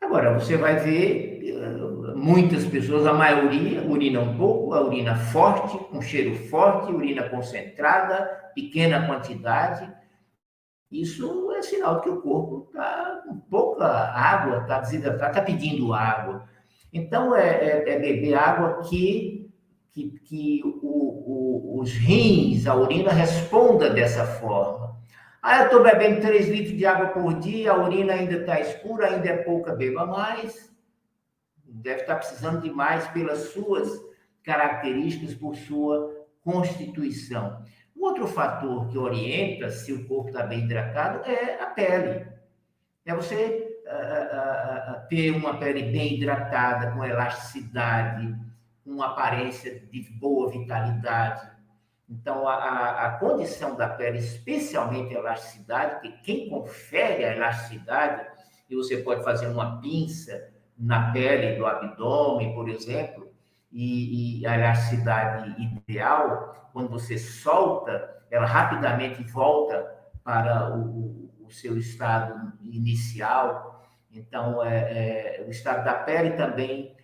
[0.00, 5.76] Agora, você vai ver eh, muitas pessoas, a maioria, urina um pouco, a urina forte,
[5.90, 9.92] com cheiro forte, urina concentrada, pequena quantidade.
[10.90, 16.48] Isso é sinal que o corpo está com pouca água, está desidratado, está pedindo água.
[16.92, 19.47] Então, é, é, é beber água que
[19.98, 24.96] que, que o, o, os rins, a urina responda dessa forma.
[25.42, 29.08] Ah, eu estou bebendo 3 litros de água por dia, a urina ainda está escura,
[29.08, 30.72] ainda é pouca, beba mais.
[31.64, 33.88] Deve estar precisando de mais pelas suas
[34.42, 37.62] características, por sua constituição.
[37.96, 42.26] Um outro fator que orienta se o corpo está bem hidratado é a pele.
[43.04, 48.36] É você uh, uh, uh, ter uma pele bem hidratada, com elasticidade,
[48.88, 51.48] uma aparência de boa vitalidade.
[52.08, 58.26] Então, a, a condição da pele, especialmente a elasticidade, que quem confere a elasticidade
[58.68, 63.30] e você pode fazer uma pinça na pele do abdômen, por exemplo,
[63.70, 69.86] e, e a elasticidade ideal, quando você solta, ela rapidamente volta
[70.24, 73.86] para o, o seu estado inicial.
[74.12, 76.96] Então, é, é, o estado da pele também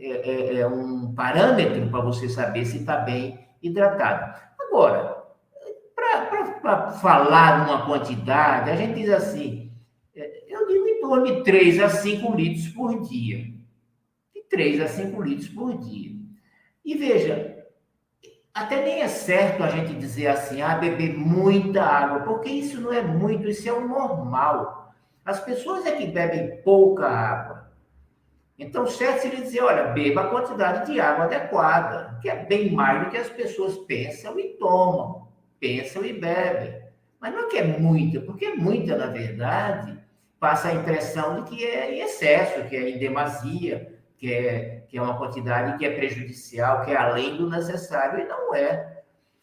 [0.00, 4.40] é, é, é um parâmetro para você saber se está bem hidratado.
[4.58, 5.16] Agora,
[6.62, 9.72] para falar numa quantidade, a gente diz assim,
[10.14, 13.38] é, eu digo em torno de 3 a 5 litros por dia.
[14.34, 16.16] De 3 a 5 litros por dia.
[16.84, 17.64] E veja,
[18.54, 22.92] até nem é certo a gente dizer assim, ah, beber muita água, porque isso não
[22.92, 24.94] é muito, isso é o normal.
[25.24, 27.65] As pessoas é que bebem pouca água.
[28.58, 33.04] Então, certo seria dizer, olha, beba a quantidade de água adequada, que é bem mais
[33.04, 35.28] do que as pessoas pensam e tomam,
[35.60, 36.82] pensam e bebem.
[37.20, 39.98] Mas não é que é muita, porque muita, na verdade,
[40.40, 44.96] passa a impressão de que é em excesso, que é em demasia, que é, que
[44.96, 49.02] é uma quantidade que é prejudicial, que é além do necessário, e não é.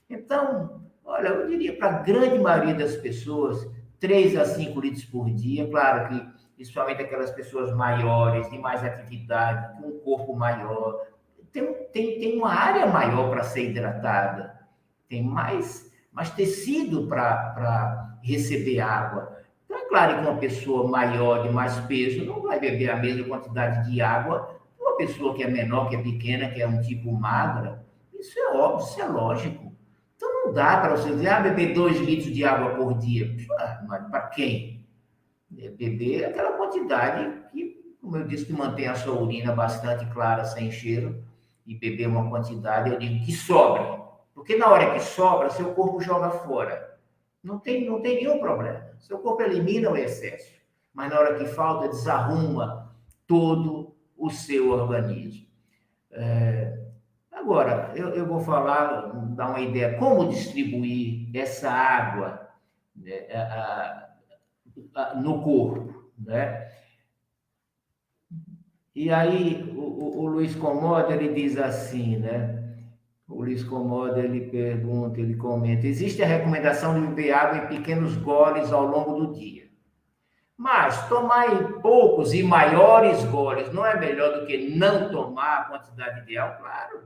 [0.09, 3.67] Então, olha, eu diria para a grande maioria das pessoas,
[3.99, 9.77] 3 a 5 litros por dia, claro que principalmente aquelas pessoas maiores, de mais atividade,
[9.77, 11.05] com um corpo maior,
[11.51, 14.57] tem, tem, tem uma área maior para ser hidratada,
[15.09, 19.37] tem mais, mais tecido para receber água.
[19.65, 23.27] Então, é claro que uma pessoa maior, de mais peso, não vai beber a mesma
[23.27, 26.79] quantidade de água que uma pessoa que é menor, que é pequena, que é um
[26.79, 27.85] tipo magra.
[28.17, 29.73] Isso é óbvio, isso é lógico.
[30.15, 33.35] Então, não dá para você dizer, ah, beber dois litros de água por dia.
[33.85, 34.73] Mas para quem?
[35.59, 40.43] É, beber aquela quantidade que, como eu disse, que mantém a sua urina bastante clara,
[40.45, 41.23] sem cheiro,
[41.65, 44.01] e beber uma quantidade, eu digo, que sobra.
[44.33, 46.97] Porque na hora que sobra, seu corpo joga fora.
[47.41, 48.85] Não tem, não tem nenhum problema.
[48.99, 50.51] Seu corpo elimina o excesso.
[50.93, 52.93] Mas na hora que falta, desarruma
[53.27, 55.45] todo o seu organismo.
[56.11, 56.79] É...
[57.31, 62.49] Agora, eu, eu vou falar, dar uma ideia, como distribuir essa água
[62.95, 64.09] né, a,
[65.15, 66.71] no corpo, né?
[68.95, 72.63] E aí o, o, o Luiz Comoda ele diz assim, né?
[73.27, 78.15] O Luiz Comoda ele pergunta, ele comenta: existe a recomendação de beber água em pequenos
[78.17, 79.63] goles ao longo do dia.
[80.55, 85.63] Mas tomar em poucos e maiores goles não é melhor do que não tomar a
[85.65, 86.57] quantidade ideal?
[86.59, 87.03] Claro.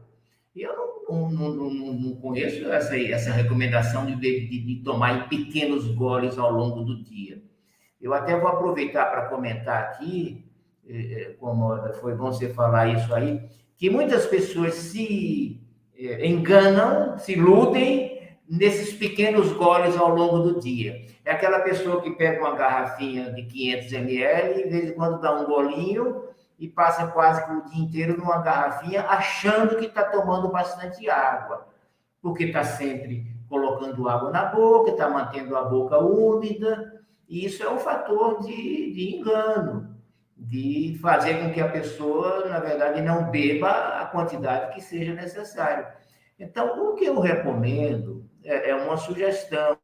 [0.54, 0.76] Eu
[1.08, 6.38] não, não, não, não conheço essa, essa recomendação de, de, de tomar em pequenos goles
[6.38, 7.42] ao longo do dia.
[8.00, 10.46] Eu até vou aproveitar para comentar aqui,
[10.88, 13.42] eh, eh, como foi bom você falar isso aí,
[13.76, 15.62] que muitas pessoas se
[15.98, 21.06] eh, enganam, se iludem nesses pequenos goles ao longo do dia.
[21.26, 25.34] É aquela pessoa que pega uma garrafinha de 500 ml, de vez em quando dá
[25.34, 26.24] um golinho
[26.58, 31.68] e passa quase o dia inteiro numa garrafinha, achando que está tomando bastante água,
[32.22, 36.97] porque está sempre colocando água na boca, está mantendo a boca úmida,
[37.28, 39.96] e isso é um fator de, de engano,
[40.36, 45.88] de fazer com que a pessoa, na verdade, não beba a quantidade que seja necessário.
[46.40, 49.78] Então, o que eu recomendo é, é uma sugestão.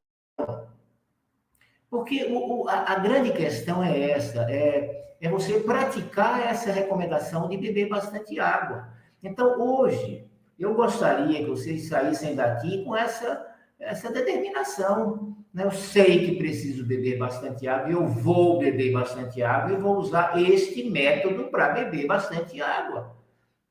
[1.90, 7.58] Porque o, a, a, grande questão é essa, é, é você praticar essa recomendação de
[7.58, 8.88] beber bastante água.
[9.22, 10.28] Então, hoje,
[10.58, 13.46] eu gostaria que vocês saíssem daqui com essa,
[13.84, 15.64] essa determinação né?
[15.66, 20.42] Eu sei que preciso beber bastante água, eu vou beber bastante água e vou usar
[20.42, 23.16] este método para beber bastante água.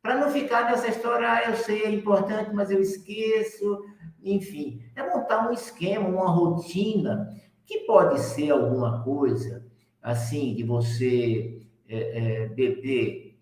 [0.01, 3.85] Para não ficar nessa história, ah, eu sei, é importante, mas eu esqueço.
[4.23, 7.29] Enfim, é montar um esquema, uma rotina,
[7.67, 9.67] que pode ser alguma coisa,
[10.01, 13.37] assim, de você é, é, beber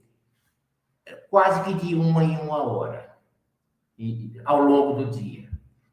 [1.29, 3.17] quase que de uma em uma hora,
[4.45, 5.40] ao longo do dia.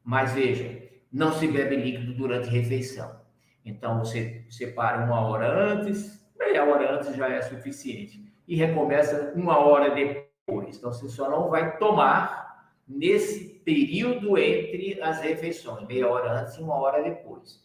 [0.08, 3.20] Mas veja, não se bebe líquido durante refeição.
[3.62, 8.24] Então, você separa uma hora antes, meia hora antes já é suficiente.
[8.48, 10.78] E recomeça uma hora depois.
[10.78, 16.62] Então, você só não vai tomar nesse período entre as refeições, meia hora antes e
[16.62, 17.62] uma hora depois.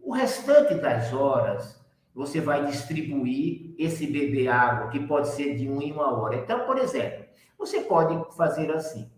[0.00, 1.80] O restante das horas,
[2.12, 6.34] você vai distribuir esse beber água, que pode ser de uma em uma hora.
[6.34, 9.08] Então, por exemplo, você pode fazer assim: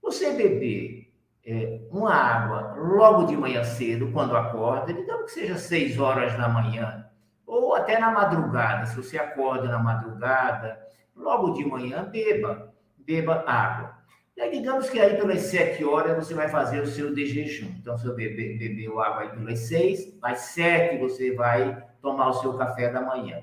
[0.00, 1.07] você beber
[1.44, 6.48] é, uma água logo de manhã cedo, quando acorda, digamos que seja seis horas da
[6.48, 7.06] manhã,
[7.46, 10.78] ou até na madrugada, se você acorda na madrugada,
[11.16, 13.98] logo de manhã, beba, beba água.
[14.36, 17.74] E aí, digamos que aí pelas sete horas você vai fazer o seu de jejum.
[17.80, 22.56] Então, se você bebeu água aí pelas seis, às sete você vai tomar o seu
[22.56, 23.40] café da manhã.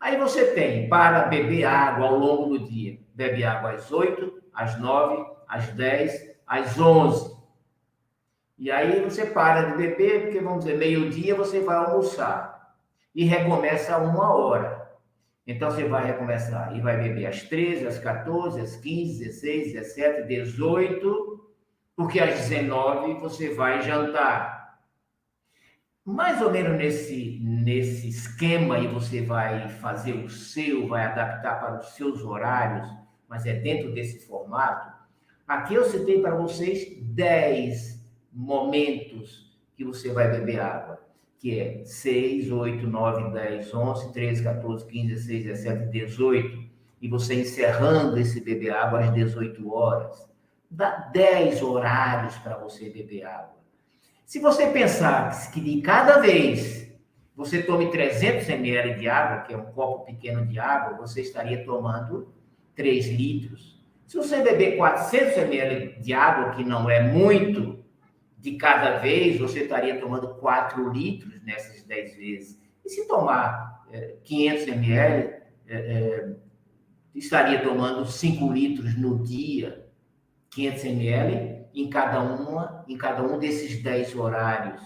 [0.00, 2.98] Aí você tem para beber água ao longo do dia.
[3.14, 7.38] Bebe água às 8, às 9, às 10, às 11.
[8.58, 12.74] E aí você para de beber, porque vamos dizer, meio-dia você vai almoçar.
[13.14, 14.90] E recomeça uma hora.
[15.46, 20.22] Então você vai recomeçar e vai beber às 13, às 14, às 15, 16, 17,
[20.26, 21.50] 18,
[21.94, 24.60] porque às 19 você vai jantar
[26.04, 31.78] mais ou menos nesse, nesse esquema e você vai fazer o seu, vai adaptar para
[31.78, 32.88] os seus horários,
[33.28, 34.89] mas é dentro desse formato.
[35.50, 38.00] Aqui eu citei para vocês 10
[38.32, 41.00] momentos que você vai beber água,
[41.40, 46.70] que é 6, 8, 9, 10, 11, 13, 14, 15, 16, 17, 18.
[47.02, 50.30] E você encerrando esse beber água às 18 horas.
[50.70, 53.56] Dá 10 horários para você beber água.
[54.24, 56.92] Se você pensar que de cada vez
[57.34, 61.64] você tome 300 ml de água, que é um copo pequeno de água, você estaria
[61.64, 62.32] tomando
[62.76, 63.69] 3 litros.
[64.10, 67.78] Se você beber 400 ml de água, que não é muito,
[68.36, 72.60] de cada vez, você estaria tomando 4 litros nessas 10 vezes.
[72.84, 75.32] E se tomar é, 500 ml,
[75.68, 76.36] é, é,
[77.14, 79.86] estaria tomando 5 litros no dia,
[80.50, 84.82] 500 ml, em cada uma, em cada um desses dez horários.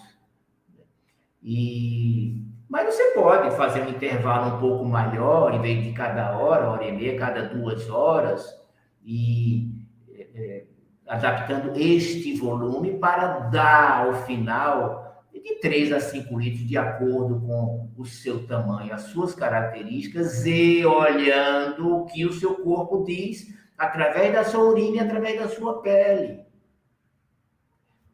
[1.42, 6.68] E mas você pode fazer um intervalo um pouco maior, em vez de cada hora,
[6.68, 8.63] hora e meia, cada duas horas,
[9.04, 10.64] e é, é,
[11.06, 17.90] adaptando este volume para dar ao final de 3 a 5 litros, de acordo com
[17.98, 24.32] o seu tamanho, as suas características, e olhando o que o seu corpo diz através
[24.32, 26.44] da sua urina e através da sua pele.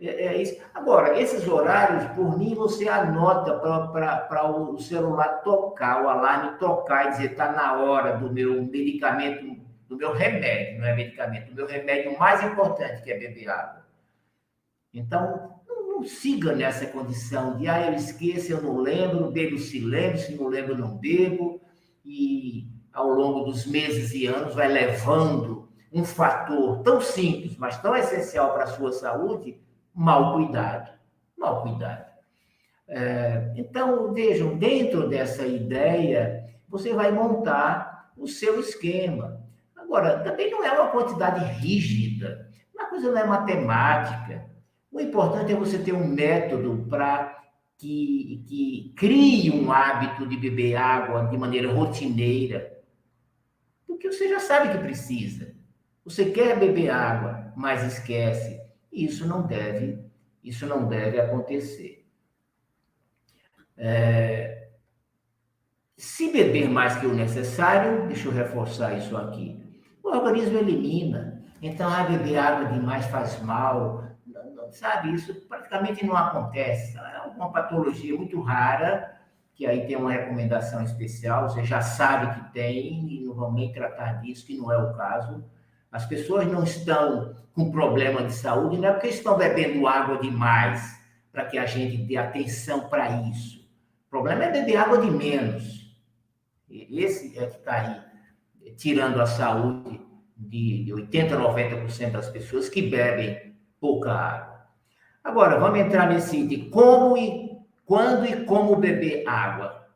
[0.00, 0.60] É, é isso.
[0.74, 7.10] Agora, esses horários, por mim, você anota para o celular tocar, o alarme tocar e
[7.10, 9.60] dizer está na hora do meu medicamento,
[9.90, 13.84] do meu remédio, não é medicamento, do meu remédio mais importante, que é beber água.
[14.94, 19.80] Então, não, não siga nessa condição de, ah, eu esqueço, eu não lembro, bebo se
[19.80, 21.60] lembro, se não lembro, não bebo,
[22.04, 27.96] e ao longo dos meses e anos vai levando um fator tão simples, mas tão
[27.96, 29.60] essencial para a sua saúde,
[29.92, 30.92] mal cuidado.
[31.36, 32.08] Mal cuidado.
[32.86, 39.39] É, então, vejam, dentro dessa ideia, você vai montar o seu esquema.
[39.90, 44.48] Agora, também não é uma quantidade rígida, uma coisa não é matemática.
[44.88, 47.42] O importante é você ter um método para
[47.76, 52.80] que, que crie um hábito de beber água de maneira rotineira.
[53.84, 55.56] Porque você já sabe que precisa.
[56.04, 58.60] Você quer beber água, mas esquece.
[58.92, 59.98] Isso não deve,
[60.44, 62.06] isso não deve acontecer.
[63.76, 64.68] É,
[65.96, 69.68] se beber mais que o necessário, deixa eu reforçar isso aqui,
[70.02, 71.42] o organismo elimina.
[71.62, 75.12] Então, ah, beber água demais faz mal, não, sabe?
[75.12, 76.96] Isso praticamente não acontece.
[76.98, 79.18] É uma patologia muito rara,
[79.54, 83.72] que aí tem uma recomendação especial, você já sabe que tem, e não vamos nem
[83.72, 85.44] tratar disso, que não é o caso
[85.90, 91.00] as pessoas não estão com problema de saúde, não é porque estão bebendo água demais,
[91.32, 93.60] para que a gente dê atenção para isso.
[94.06, 95.96] O problema é beber água de menos.
[96.68, 98.00] Esse é que está aí,
[98.76, 100.00] tirando a saúde
[100.36, 104.66] de 80%, 90% das pessoas que bebem pouca água.
[105.22, 107.50] Agora, vamos entrar nesse de como e
[107.84, 109.88] quando e como beber água.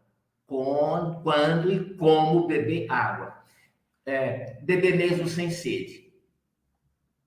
[0.46, 3.34] Quando, quando e como beber água
[4.06, 6.12] é, beber mesmo sem sede.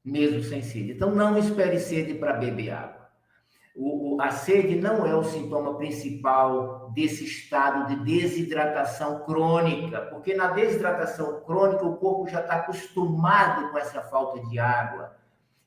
[0.03, 0.91] Mesmo sem sede.
[0.91, 2.96] Então, não espere sede para beber água.
[3.79, 10.47] O, a sede não é o sintoma principal desse estado de desidratação crônica, porque na
[10.47, 15.15] desidratação crônica o corpo já está acostumado com essa falta de água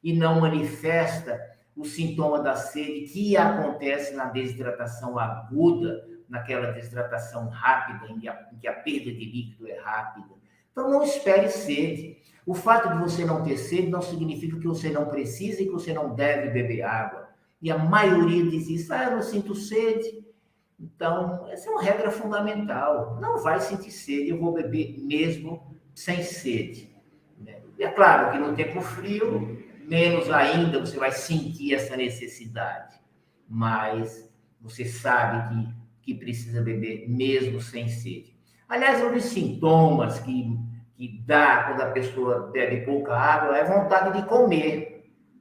[0.02, 1.40] e não manifesta
[1.76, 8.48] o sintoma da sede que acontece na desidratação aguda, naquela desidratação rápida, em que a,
[8.52, 10.34] em que a perda de líquido é rápida.
[10.72, 12.18] Então não espere sede.
[12.44, 15.72] O fato de você não ter sede não significa que você não precisa e que
[15.72, 17.29] você não deve beber água.
[17.60, 20.24] E a maioria diz isso, ah, eu não sinto sede.
[20.78, 23.18] Então, essa é uma regra fundamental.
[23.20, 26.90] Não vai sentir sede, eu vou beber mesmo sem sede.
[27.78, 33.00] E é claro que no tempo frio, menos ainda você vai sentir essa necessidade.
[33.48, 34.30] Mas
[34.60, 35.48] você sabe
[36.02, 38.38] que, que precisa beber mesmo sem sede.
[38.68, 40.56] Aliás, um dos sintomas que,
[40.94, 44.89] que dá quando a pessoa bebe pouca água é vontade de comer.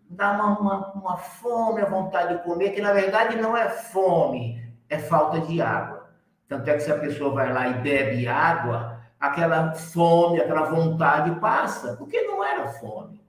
[0.10, 4.62] Dá uma, uma, uma fome, a vontade de comer, que na verdade não é fome,
[4.90, 6.10] é falta de água.
[6.48, 11.40] Tanto é que se a pessoa vai lá e bebe água, aquela fome, aquela vontade
[11.40, 13.22] passa, porque não era fome.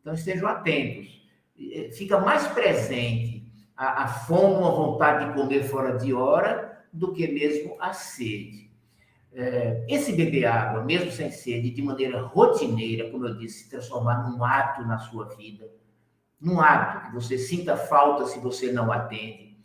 [0.00, 1.18] Então estejam atentos.
[1.96, 7.26] Fica mais presente a, a fome, a vontade de comer fora de hora, do que
[7.26, 8.68] mesmo a sede.
[9.32, 14.28] É, esse beber água, mesmo sem sede, de maneira rotineira, como eu disse, se transformar
[14.28, 15.70] num ato na sua vida,
[16.40, 19.56] num ato que você sinta falta se você não atende.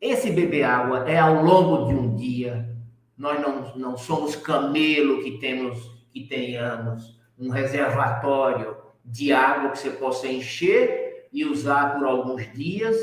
[0.00, 2.76] Esse beber água é ao longo de um dia.
[3.16, 9.90] Nós não, não somos camelo que temos que tenhamos um reservatório de água que você
[9.90, 12.96] possa encher e usar por alguns dias.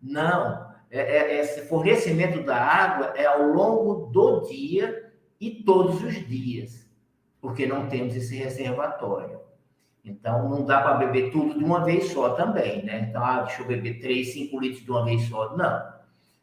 [0.00, 0.70] Não.
[0.90, 6.90] É, é, esse fornecimento da água é ao longo do dia e todos os dias,
[7.40, 9.40] porque não temos esse reservatório.
[10.04, 13.06] Então, não dá para beber tudo de uma vez só também, né?
[13.08, 15.56] Então, ah, deixa eu beber 3, 5 litros de uma vez só.
[15.56, 16.00] Não.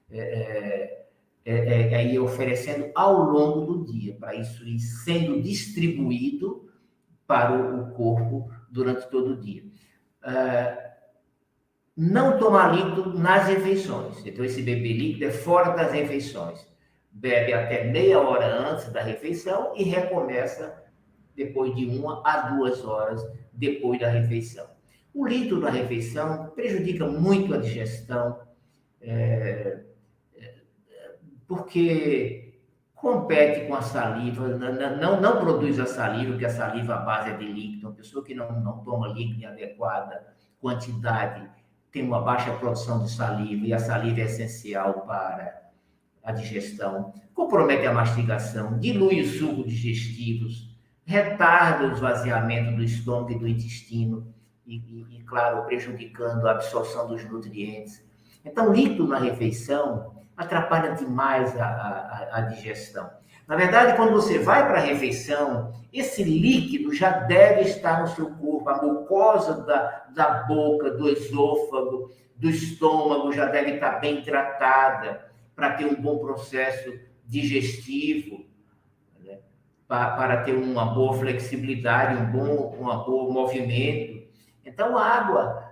[0.10, 0.98] É,
[1.44, 6.70] é, é, é ir oferecendo ao longo do dia, para isso ir sendo distribuído
[7.26, 9.64] para o corpo durante todo o dia.
[10.24, 10.88] É,
[11.96, 14.24] não tomar líquido nas refeições.
[14.26, 16.66] Então, esse beber líquido é fora das refeições.
[17.12, 20.84] Bebe até meia hora antes da refeição e recomeça
[21.36, 23.26] depois de uma a duas horas
[23.58, 24.68] depois da refeição.
[25.14, 28.40] O líquido na refeição prejudica muito a digestão,
[29.02, 29.84] é,
[30.36, 30.56] é,
[31.48, 32.54] porque
[32.94, 37.38] compete com a saliva, não, não, produz a saliva, porque a saliva a base é
[37.38, 37.88] de líquido.
[37.88, 41.50] Uma pessoa que não, não toma líquido em adequada quantidade
[41.92, 45.72] tem uma baixa produção de saliva, e a saliva é essencial para
[46.24, 50.77] a digestão, compromete a mastigação, dilui os sucos digestivos,
[51.08, 54.28] retarda o esvaziamento do estômago e do intestino,
[54.66, 58.06] e, e, e, claro, prejudicando a absorção dos nutrientes.
[58.44, 63.10] Então, líquido na refeição atrapalha demais a, a, a digestão.
[63.48, 68.30] Na verdade, quando você vai para a refeição, esse líquido já deve estar no seu
[68.32, 75.32] corpo, a mucosa da, da boca, do esôfago, do estômago já deve estar bem tratada
[75.56, 78.46] para ter um bom processo digestivo?
[79.88, 84.28] Para, para ter uma boa flexibilidade, um bom, uma boa movimento.
[84.66, 85.68] Então, água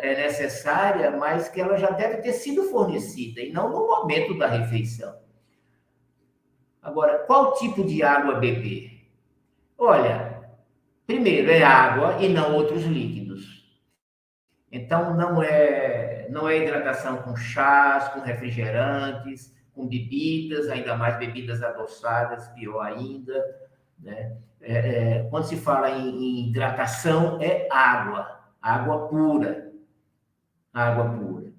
[0.00, 4.46] é necessária, mas que ela já deve ter sido fornecida, e não no momento da
[4.46, 5.16] refeição.
[6.80, 9.08] Agora, qual tipo de água beber?
[9.76, 10.44] Olha,
[11.06, 13.64] primeiro é água e não outros líquidos.
[14.70, 21.62] Então, não é, não é hidratação com chás, com refrigerantes, com bebidas, ainda mais bebidas
[21.62, 23.44] adoçadas, pior ainda.
[23.98, 24.36] Né?
[24.60, 29.72] É, é, quando se fala em, em hidratação, é água, água pura.
[30.72, 31.52] Água pura.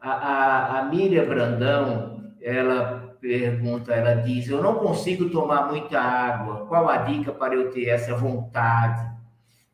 [0.00, 6.66] A, a, a Miriam Brandão, ela pergunta, ela diz: Eu não consigo tomar muita água.
[6.66, 9.17] Qual a dica para eu ter essa vontade?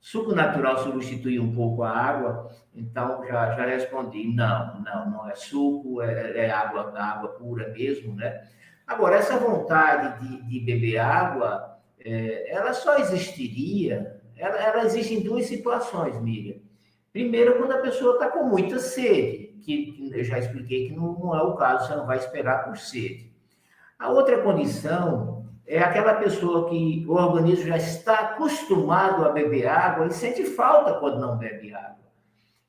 [0.04, 5.34] Suco natural substitui um pouco a água, então já, já respondi: não, não, não é
[5.34, 8.46] suco, é, é água, água pura mesmo, né?
[8.86, 15.22] Agora, essa vontade de, de beber água, é, ela só existiria, ela, ela existe em
[15.22, 16.58] duas situações, Miriam.
[17.10, 21.34] Primeiro, quando a pessoa está com muita sede, que eu já expliquei que não, não
[21.34, 23.32] é o caso, você não vai esperar por sede.
[23.98, 25.33] A outra condição
[25.66, 30.94] é aquela pessoa que o organismo já está acostumado a beber água e sente falta
[30.94, 32.04] quando não bebe água.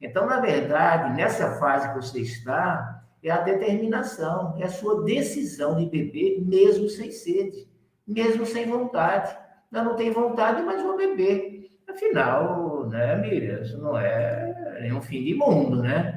[0.02, 5.76] Então, na verdade, nessa fase que você está, é a determinação, é a sua decisão
[5.78, 7.68] de beber mesmo sem sede,
[8.08, 9.36] mesmo sem vontade.
[9.74, 11.72] Eu não tenho vontade, mas vou beber.
[11.88, 16.14] Afinal, né, Miriam, isso não é nenhum fim de mundo, né?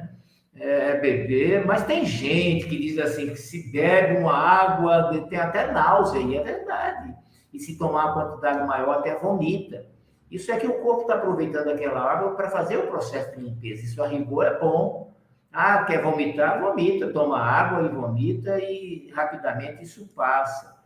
[0.59, 5.71] É, beber, mas tem gente que diz assim que se bebe uma água, tem até
[5.71, 7.15] náusea, e é verdade.
[7.53, 9.85] E se tomar uma quantidade maior, até vomita.
[10.29, 13.83] Isso é que o corpo está aproveitando aquela água para fazer o processo de limpeza.
[13.83, 15.15] Isso a rigor é bom.
[15.51, 16.61] Ah, quer vomitar?
[16.61, 20.77] Vomita, toma água e vomita e rapidamente isso passa.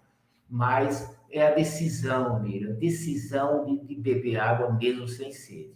[0.50, 5.76] Mas é a decisão, Mira, decisão de, de beber água mesmo sem sede.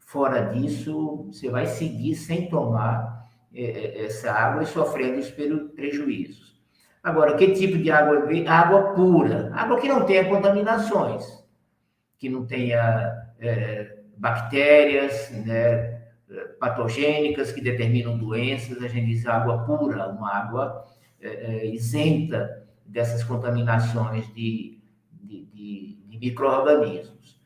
[0.00, 3.13] Fora disso, você vai seguir sem tomar é, é,
[3.54, 6.54] essa água e sofrendo os prejuízos.
[7.02, 8.24] Agora, que tipo de água?
[8.48, 11.24] Água pura, água que não tenha contaminações,
[12.18, 16.00] que não tenha é, bactérias, né,
[16.58, 20.86] patogênicas que determinam doenças, a gente diz água pura, uma água
[21.20, 24.80] é, é isenta dessas contaminações de,
[25.12, 27.38] de, de, de micro-organismos.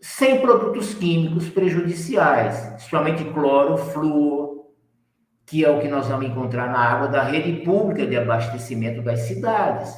[0.00, 4.51] Sem produtos químicos prejudiciais, principalmente cloro, flúor,
[5.52, 9.20] que é o que nós vamos encontrar na água da rede pública de abastecimento das
[9.20, 9.94] cidades,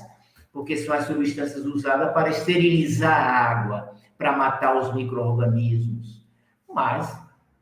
[0.53, 6.27] porque são as substâncias usadas para esterilizar a água, para matar os micro-organismos.
[6.69, 7.17] Mas,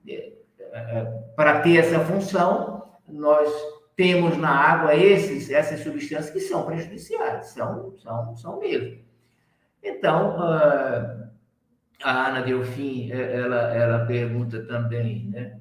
[0.09, 0.33] é,
[0.73, 1.05] é,
[1.37, 3.47] para ter essa função, nós
[3.95, 9.03] temos na água esses, essas substâncias que são prejudiciais, são, são, são mesmo.
[9.83, 11.29] Então, ah,
[12.03, 15.59] a Ana Delfim, é, ela, ela pergunta também, né?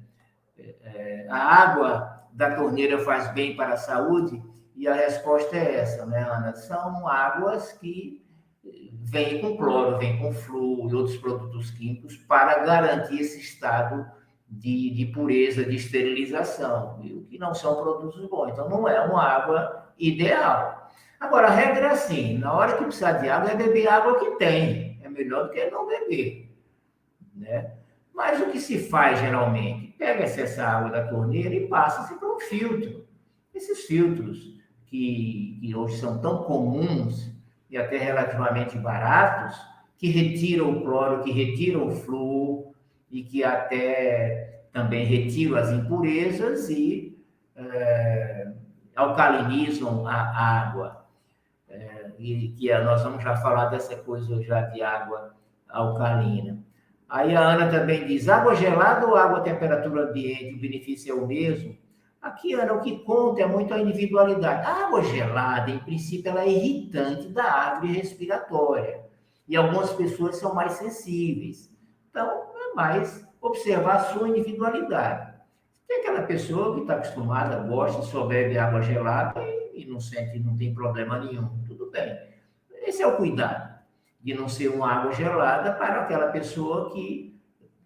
[1.28, 4.42] A água da torneira faz bem para a saúde?
[4.74, 6.54] E a resposta é essa, né, Ana?
[6.54, 8.22] São águas que
[8.64, 14.06] vêm com cloro, vêm com flúor e outros produtos químicos para garantir esse estado
[14.48, 17.26] de, de pureza, de esterilização, viu?
[17.28, 18.52] que não são produtos bons.
[18.52, 20.90] Então, não é uma água ideal.
[21.18, 24.32] Agora, a regra é assim: na hora que precisar de água, é beber água que
[24.32, 24.98] tem.
[25.02, 26.50] É melhor do que não beber.
[27.34, 27.72] Né?
[28.14, 29.81] Mas o que se faz geralmente?
[30.02, 33.06] Pega essa água da torneira e passa-se para um filtro.
[33.54, 37.30] Esses filtros que, que hoje são tão comuns
[37.70, 39.56] e até relativamente baratos,
[39.96, 42.72] que retiram o cloro, que retiram o flúor
[43.12, 47.16] e que até também retiram as impurezas e
[47.54, 48.52] é,
[48.96, 51.06] alcalinizam a água.
[51.68, 55.36] É, e que nós vamos já falar dessa coisa já de água
[55.68, 56.58] alcalina.
[57.12, 60.54] Aí a Ana também diz: água gelada ou água a temperatura ambiente?
[60.54, 61.76] O benefício é o mesmo?
[62.22, 64.66] Aqui, Ana, o que conta é muito a individualidade.
[64.66, 69.04] A água gelada, em princípio, ela é irritante da árvore respiratória.
[69.46, 71.70] E algumas pessoas são mais sensíveis.
[72.08, 75.34] Então, é mais observar a sua individualidade.
[75.86, 79.38] Tem aquela pessoa que está acostumada, gosta, só bebe água gelada
[79.74, 81.62] e não sente, não tem problema nenhum.
[81.66, 82.16] Tudo bem.
[82.86, 83.71] Esse é o cuidado
[84.22, 87.36] de não ser uma água gelada para aquela pessoa que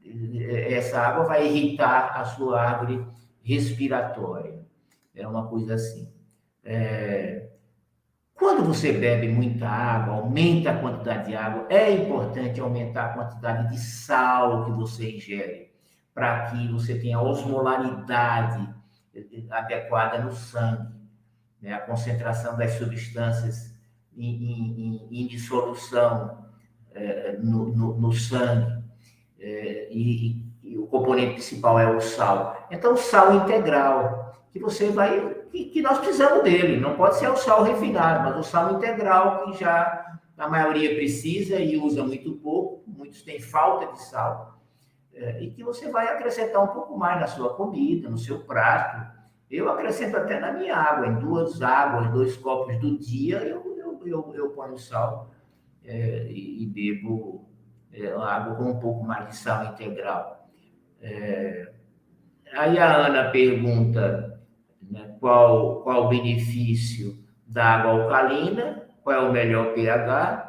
[0.05, 3.05] eh, essa água vai irritar a sua árvore
[3.43, 4.61] respiratória.
[5.15, 6.13] É uma coisa assim.
[6.63, 7.49] É...
[8.35, 13.71] Quando você bebe muita água, aumenta a quantidade de água, é importante aumentar a quantidade
[13.71, 15.73] de sal que você ingere,
[16.13, 18.69] para que você tenha osmolaridade
[19.51, 20.93] adequada no sangue,
[21.63, 21.73] né?
[21.73, 23.76] a concentração das substâncias
[24.17, 26.47] em, em, em dissolução
[26.95, 28.83] é, no, no, no, sangue,
[29.39, 32.67] é, e, e, o componente principal é o sal.
[32.71, 35.37] Então, o sal integral, que você vai.
[35.51, 39.45] Que, que nós precisamos dele, não pode ser o sal refinado, mas o sal integral,
[39.45, 44.59] que já a maioria precisa e usa muito pouco, muitos têm falta de sal,
[45.15, 49.15] é, e que você vai acrescentar um pouco mais na sua comida, no seu prato.
[49.51, 53.66] Eu acrescento até na minha água, em duas águas, dois copos do dia, eu
[54.09, 55.31] eu, eu ponho sal
[55.85, 57.49] é, e, e, bebo
[57.93, 60.49] é, água com um pouco mais de sal integral.
[61.01, 61.73] É,
[62.55, 64.41] aí a Ana pergunta
[64.83, 70.47] né, qual, qual o benefício da água alcalina, qual é o melhor pH,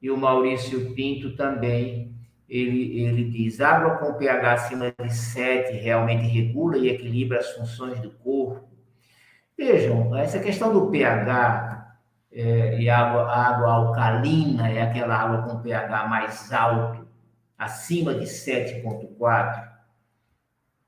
[0.00, 2.14] e o Maurício Pinto também,
[2.48, 8.00] ele, ele diz, água com pH acima de 7 realmente regula e equilibra as funções
[8.00, 8.68] do corpo.
[9.56, 11.87] Vejam, essa questão do pH
[12.30, 17.06] é, e água, água alcalina é aquela água com pH mais alto,
[17.56, 19.68] acima de 7,4.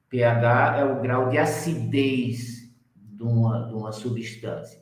[0.09, 4.81] pH é o grau de acidez de uma, de uma substância.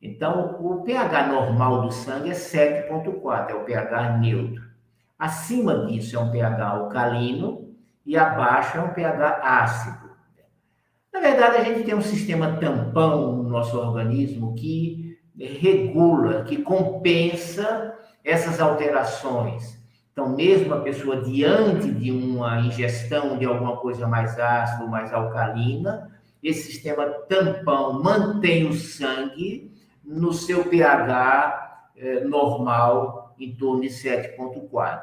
[0.00, 4.64] Então, o pH normal do sangue é 7,4, é o pH neutro.
[5.18, 7.74] Acima disso é um pH alcalino
[8.04, 10.06] e abaixo é um pH ácido.
[11.12, 15.05] Na verdade, a gente tem um sistema tampão no nosso organismo que
[15.38, 19.76] regula, que compensa essas alterações.
[20.12, 26.10] Então, mesmo a pessoa diante de uma ingestão de alguma coisa mais ácida, mais alcalina,
[26.42, 29.70] esse sistema tampão mantém o sangue
[30.02, 35.02] no seu pH eh, normal, em torno de 7,4.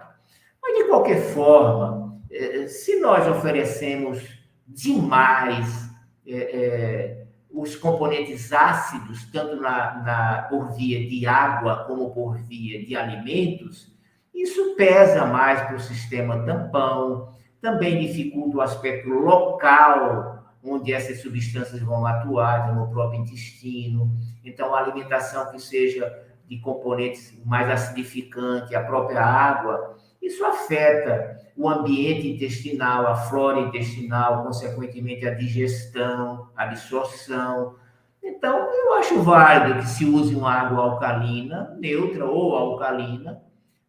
[0.62, 4.28] Mas, de qualquer forma, eh, se nós oferecemos
[4.68, 5.90] demais
[6.26, 7.23] eh,
[7.54, 13.94] os componentes ácidos, tanto na, na, por via de água como por via de alimentos,
[14.34, 17.32] isso pesa mais para o sistema tampão,
[17.62, 24.12] também dificulta o aspecto local, onde essas substâncias vão atuar, no próprio intestino.
[24.44, 26.12] Então, a alimentação que seja
[26.48, 34.44] de componentes mais acidificantes, a própria água, isso afeta o ambiente intestinal, a flora intestinal,
[34.44, 37.76] consequentemente a digestão, a absorção.
[38.24, 43.44] Então, eu acho válido que se use uma água alcalina, neutra ou alcalina,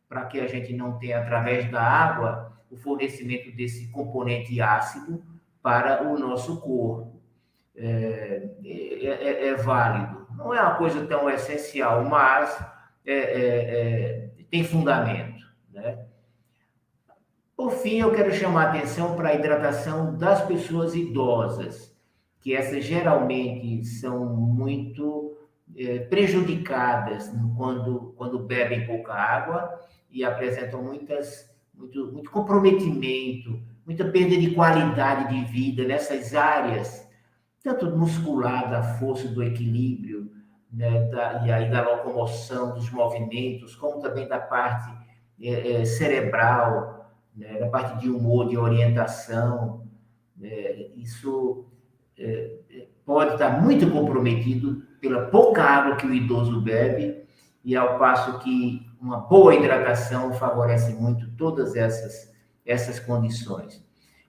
[0.09, 5.22] para que a gente não tenha, através da água, o fornecimento desse componente ácido
[5.62, 7.14] para o nosso corpo.
[7.76, 10.26] é, é, é, é válido.
[10.37, 12.61] Não é uma coisa tão essencial, mas
[13.07, 15.45] é, é, tem fundamento.
[15.72, 15.99] Né?
[17.57, 21.94] Por fim, eu quero chamar a atenção para a hidratação das pessoas idosas,
[22.40, 25.36] que essas geralmente são muito
[25.76, 29.80] é, prejudicadas quando, quando bebem pouca água
[30.11, 37.09] e apresentam muitas, muito, muito comprometimento, muita perda de qualidade de vida nessas áreas,
[37.62, 40.30] tanto muscular, da força, do equilíbrio,
[40.72, 44.92] né, da, e aí da locomoção, dos movimentos, como também da parte
[45.40, 46.93] é, é, cerebral,
[47.35, 49.87] né, da parte de humor, de orientação.
[50.37, 51.66] Né, isso
[52.18, 57.24] é, é, pode estar muito comprometido pela pouca água que o idoso bebe,
[57.64, 62.32] e ao passo que uma boa hidratação favorece muito todas essas,
[62.64, 63.82] essas condições.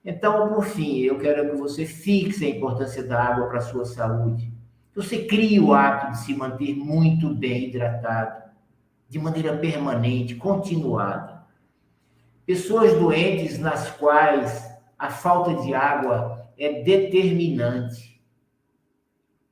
[0.04, 3.86] Então, por fim, eu quero que você fixe a importância da água para a sua
[3.86, 4.54] saúde.
[4.96, 8.44] Você crie o hábito de se manter muito bem hidratado,
[9.10, 11.35] de maneira permanente, continuada.
[12.46, 14.64] Pessoas doentes nas quais
[14.98, 18.22] a falta de água é determinante.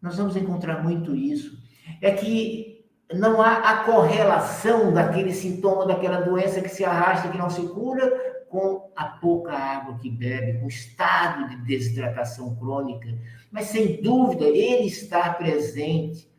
[0.01, 1.57] Nós vamos encontrar muito isso.
[2.01, 7.49] É que não há a correlação daquele sintoma, daquela doença que se arrasta, que não
[7.49, 13.07] se cura, com a pouca água que bebe, com o estado de desidratação crônica.
[13.51, 16.31] Mas, sem dúvida, ele está presente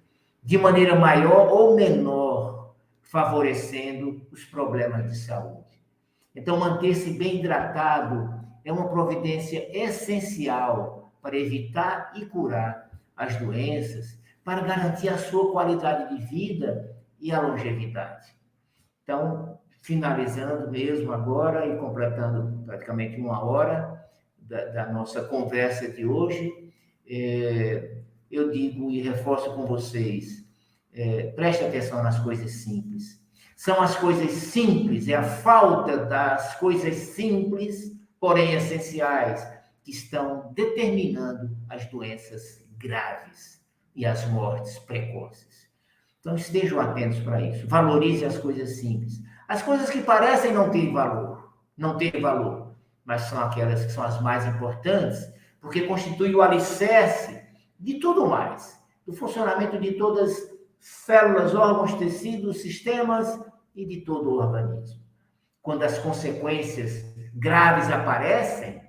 [0.42, 5.63] de maneira maior ou menor, favorecendo os problemas de saúde.
[6.34, 14.62] Então, manter-se bem hidratado é uma providência essencial para evitar e curar as doenças, para
[14.62, 18.34] garantir a sua qualidade de vida e a longevidade.
[19.02, 24.04] Então, finalizando mesmo agora e completando praticamente uma hora
[24.36, 26.52] da, da nossa conversa de hoje,
[27.08, 27.98] é,
[28.30, 30.44] eu digo e reforço com vocês:
[30.92, 33.23] é, preste atenção nas coisas simples
[33.64, 39.42] são as coisas simples, é a falta das coisas simples, porém essenciais,
[39.82, 43.64] que estão determinando as doenças graves
[43.96, 45.66] e as mortes precoces.
[46.20, 47.66] Então estejam atentos para isso.
[47.66, 49.22] Valorize as coisas simples.
[49.48, 54.04] As coisas que parecem não ter valor, não ter valor, mas são aquelas que são
[54.04, 55.26] as mais importantes,
[55.58, 57.42] porque constituem o alicerce
[57.80, 64.38] de tudo mais, do funcionamento de todas células, órgãos, tecidos, sistemas e de todo o
[64.38, 65.02] organismo.
[65.60, 67.04] Quando as consequências
[67.34, 68.82] graves aparecem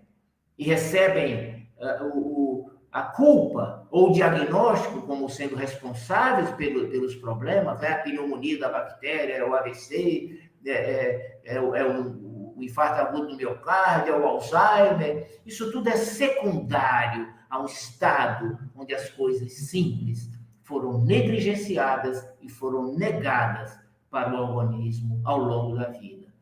[0.57, 7.81] e recebem uh, o, a culpa ou o diagnóstico como sendo responsáveis pelo, pelos problemas,
[7.81, 13.01] é a pneumonia da bactéria, é o AVC, é, é, é, é o, o infarto
[13.01, 19.09] agudo do miocárdio, é o Alzheimer, isso tudo é secundário a um estado onde as
[19.09, 20.29] coisas simples
[20.63, 26.33] foram negligenciadas e foram negadas para o organismo ao longo da vida.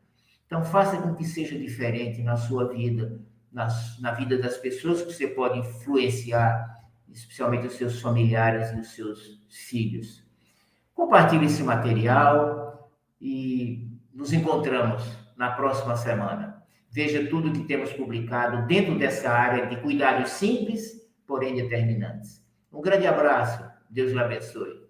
[0.46, 3.68] Então, faça com que seja diferente na sua vida, na,
[4.00, 9.40] na vida das pessoas que você pode influenciar, especialmente os seus familiares e os seus
[9.48, 10.24] filhos.
[10.94, 12.90] Compartilhe esse material
[13.20, 15.02] e nos encontramos
[15.36, 16.62] na próxima semana.
[16.90, 22.44] Veja tudo que temos publicado dentro dessa área de cuidados simples, porém determinantes.
[22.72, 23.64] Um grande abraço.
[23.90, 24.83] Deus lhe abençoe.